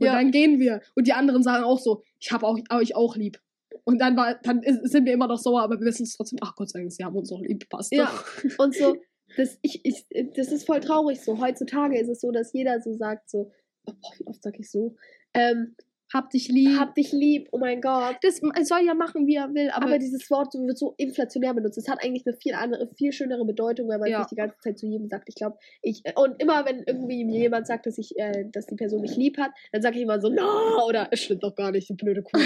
Und 0.00 0.06
Ja. 0.06 0.14
dann 0.14 0.30
gehen 0.32 0.58
wir. 0.58 0.80
Und 0.96 1.06
die 1.06 1.12
anderen 1.12 1.42
sagen 1.44 1.62
auch 1.62 1.78
so, 1.78 2.02
ich 2.18 2.32
hab 2.32 2.42
auch, 2.42 2.58
euch 2.72 2.96
auch 2.96 3.16
lieb. 3.16 3.38
Und 3.84 4.00
dann, 4.00 4.16
war, 4.16 4.34
dann 4.42 4.62
ist, 4.62 4.90
sind 4.90 5.04
wir 5.04 5.12
immer 5.12 5.26
noch 5.26 5.38
sauer, 5.38 5.62
aber 5.62 5.78
wir 5.78 5.86
wissen 5.86 6.04
es 6.04 6.16
trotzdem, 6.16 6.38
ach 6.42 6.54
Gott 6.56 6.70
sei 6.70 6.80
Dank, 6.80 6.92
sie 6.92 7.04
haben 7.04 7.16
uns 7.16 7.30
noch 7.30 7.40
lieb, 7.40 7.68
passt. 7.68 7.92
Ja, 7.92 8.10
und 8.58 8.74
so, 8.74 8.96
das, 9.36 9.58
ich, 9.62 9.84
ich, 9.84 10.06
das 10.34 10.48
ist 10.48 10.66
voll 10.66 10.80
traurig 10.80 11.20
so. 11.20 11.38
Heutzutage 11.38 11.98
ist 11.98 12.08
es 12.08 12.20
so, 12.20 12.30
dass 12.30 12.52
jeder 12.52 12.80
so 12.80 12.94
sagt 12.94 13.28
so, 13.30 13.50
oh, 13.86 13.92
boah, 13.92 14.12
wie 14.18 14.26
oft 14.26 14.42
sag 14.42 14.58
ich 14.58 14.70
so, 14.70 14.96
ähm, 15.34 15.76
Hab 16.14 16.30
dich 16.30 16.48
lieb. 16.48 16.78
hab 16.78 16.94
dich 16.94 17.12
lieb, 17.12 17.48
oh 17.50 17.58
mein 17.58 17.80
Gott. 17.80 18.16
das 18.22 18.40
soll 18.68 18.86
ja 18.86 18.94
machen, 18.94 19.26
wie 19.26 19.34
er 19.34 19.52
will, 19.52 19.68
aber, 19.70 19.86
Aber, 19.86 19.98
dieses 19.98 20.30
Wort 20.30 20.54
wird 20.54 20.78
so 20.78 20.94
inflationär 20.96 21.52
benutzt. 21.52 21.76
Es 21.76 21.88
hat 21.88 22.02
eigentlich 22.04 22.24
eine 22.26 22.36
viel 22.36 22.54
andere, 22.54 22.88
viel 22.96 23.12
schönere 23.12 23.44
Bedeutung, 23.44 23.88
weil 23.88 23.98
man 23.98 24.08
Ja. 24.08 24.20
nicht 24.20 24.30
die 24.30 24.36
ganze 24.36 24.56
Zeit 24.60 24.78
zu 24.78 24.86
jedem 24.86 25.08
sagt, 25.08 25.28
ich 25.28 25.34
glaube, 25.34 25.58
ich 25.82 26.02
und 26.16 26.40
immer 26.40 26.64
wenn 26.64 26.84
irgendwie 26.86 27.24
mir 27.24 27.40
jemand 27.40 27.66
sagt, 27.66 27.86
dass 27.86 27.98
ich, 27.98 28.16
äh, 28.16 28.44
dass 28.52 28.66
die 28.66 28.76
Person 28.76 29.00
mich 29.00 29.16
lieb 29.16 29.38
hat, 29.38 29.50
dann 29.72 29.82
sage 29.82 29.96
ich 29.96 30.02
immer 30.02 30.20
so, 30.20 30.28
no, 30.28 30.86
oder 30.88 31.08
es 31.10 31.20
stimmt 31.20 31.42
doch 31.42 31.54
gar 31.54 31.72
nicht, 31.72 31.90
du 31.90 31.96
blöde 31.96 32.22
Kuh. 32.22 32.30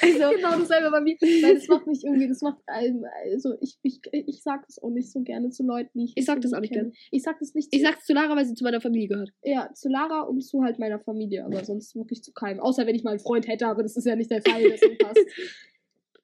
also, 0.00 0.30
genau 0.36 0.58
dasselbe 0.58 0.90
bei 0.90 1.00
mir. 1.02 1.16
Weil 1.20 1.54
das 1.56 1.68
macht 1.68 1.86
mich 1.86 2.04
irgendwie, 2.04 2.28
das 2.28 2.40
macht 2.40 2.58
einem, 2.66 3.04
also 3.24 3.54
ich, 3.60 3.76
ich, 3.82 4.00
ich 4.12 4.42
sag 4.42 4.66
das 4.66 4.82
auch 4.82 4.90
nicht 4.90 5.10
so 5.10 5.20
gerne 5.20 5.50
zu 5.50 5.62
Leuten, 5.62 5.90
die 5.98 6.04
ich 6.06 6.12
Ich 6.16 6.24
sag 6.24 6.40
das 6.40 6.52
auch 6.52 6.60
nicht 6.60 6.72
kenne. 6.72 6.92
Ich 7.10 7.22
sag 7.22 7.38
das 7.38 7.54
nicht 7.54 7.68
ich 7.70 7.80
zu, 7.80 7.86
sag's 7.86 8.04
zu 8.06 8.14
Lara, 8.14 8.34
weil 8.34 8.46
sie 8.46 8.54
zu 8.54 8.64
meiner 8.64 8.80
Familie 8.80 9.08
gehört. 9.08 9.30
ja, 9.42 9.70
zu 9.74 9.88
Lara 9.88 10.22
und 10.22 10.40
zu 10.42 10.62
halt 10.62 10.78
meiner 10.78 10.98
Familie, 11.00 11.44
aber 11.44 11.64
sonst 11.64 11.94
wirklich 11.94 12.22
zu 12.22 12.32
keinem. 12.32 12.45
Außer 12.54 12.86
wenn 12.86 12.94
ich 12.94 13.04
mal 13.04 13.10
einen 13.10 13.20
Freund 13.20 13.48
hätte, 13.48 13.66
aber 13.66 13.82
das 13.82 13.96
ist 13.96 14.06
ja 14.06 14.16
nicht 14.16 14.30
der 14.30 14.42
Fall, 14.42 14.62
deswegen 14.62 14.98
passt. 14.98 15.20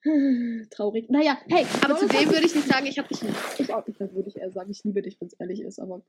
Traurig. 0.71 1.09
Naja, 1.09 1.37
hey, 1.47 1.65
Aber 1.81 1.95
zu 1.95 2.07
dem 2.07 2.29
würde 2.29 2.45
ich 2.45 2.53
nicht 2.53 2.67
sagen, 2.67 2.85
ich 2.85 2.99
hab 2.99 3.07
dich 3.07 3.21
lieb. 3.21 3.33
ich 3.57 3.73
auch 3.73 3.87
nicht, 3.87 4.01
dann 4.01 4.13
würde 4.13 4.27
ich 4.27 4.35
eher 4.35 4.51
sagen, 4.51 4.69
ich 4.69 4.83
liebe 4.83 5.01
dich, 5.01 5.19
wenn 5.21 5.27
es 5.27 5.33
ehrlich 5.39 5.61
ist, 5.61 5.79
aber 5.79 6.01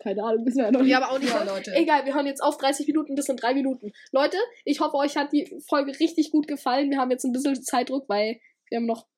keine 0.00 0.22
Ahnung, 0.22 0.46
wissen 0.46 0.58
wir 0.58 0.66
ja 0.66 0.70
noch 0.70 0.82
nicht. 0.82 0.90
Ja, 0.90 0.98
aber 0.98 1.12
auch 1.12 1.18
nicht. 1.18 1.32
Ja, 1.32 1.42
Leute. 1.42 1.72
Egal, 1.74 2.06
wir 2.06 2.14
hören 2.14 2.26
jetzt 2.26 2.40
auf 2.40 2.56
30 2.56 2.86
Minuten, 2.86 3.16
das 3.16 3.26
sind 3.26 3.42
drei 3.42 3.52
Minuten. 3.52 3.90
Leute, 4.12 4.36
ich 4.64 4.78
hoffe, 4.78 4.96
euch 4.96 5.16
hat 5.16 5.32
die 5.32 5.60
Folge 5.68 5.98
richtig 5.98 6.30
gut 6.30 6.46
gefallen. 6.46 6.90
Wir 6.90 6.98
haben 6.98 7.10
jetzt 7.10 7.24
ein 7.24 7.32
bisschen 7.32 7.60
Zeitdruck, 7.62 8.08
weil 8.08 8.40
wir 8.68 8.78
haben 8.78 8.86
noch 8.86 9.08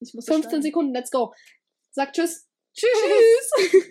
Ich 0.00 0.14
muss 0.14 0.24
15 0.24 0.62
Sekunden. 0.62 0.94
Let's 0.94 1.10
go. 1.10 1.34
Sagt 1.90 2.16
Tschüss. 2.16 2.48
Tschüss. 2.74 3.72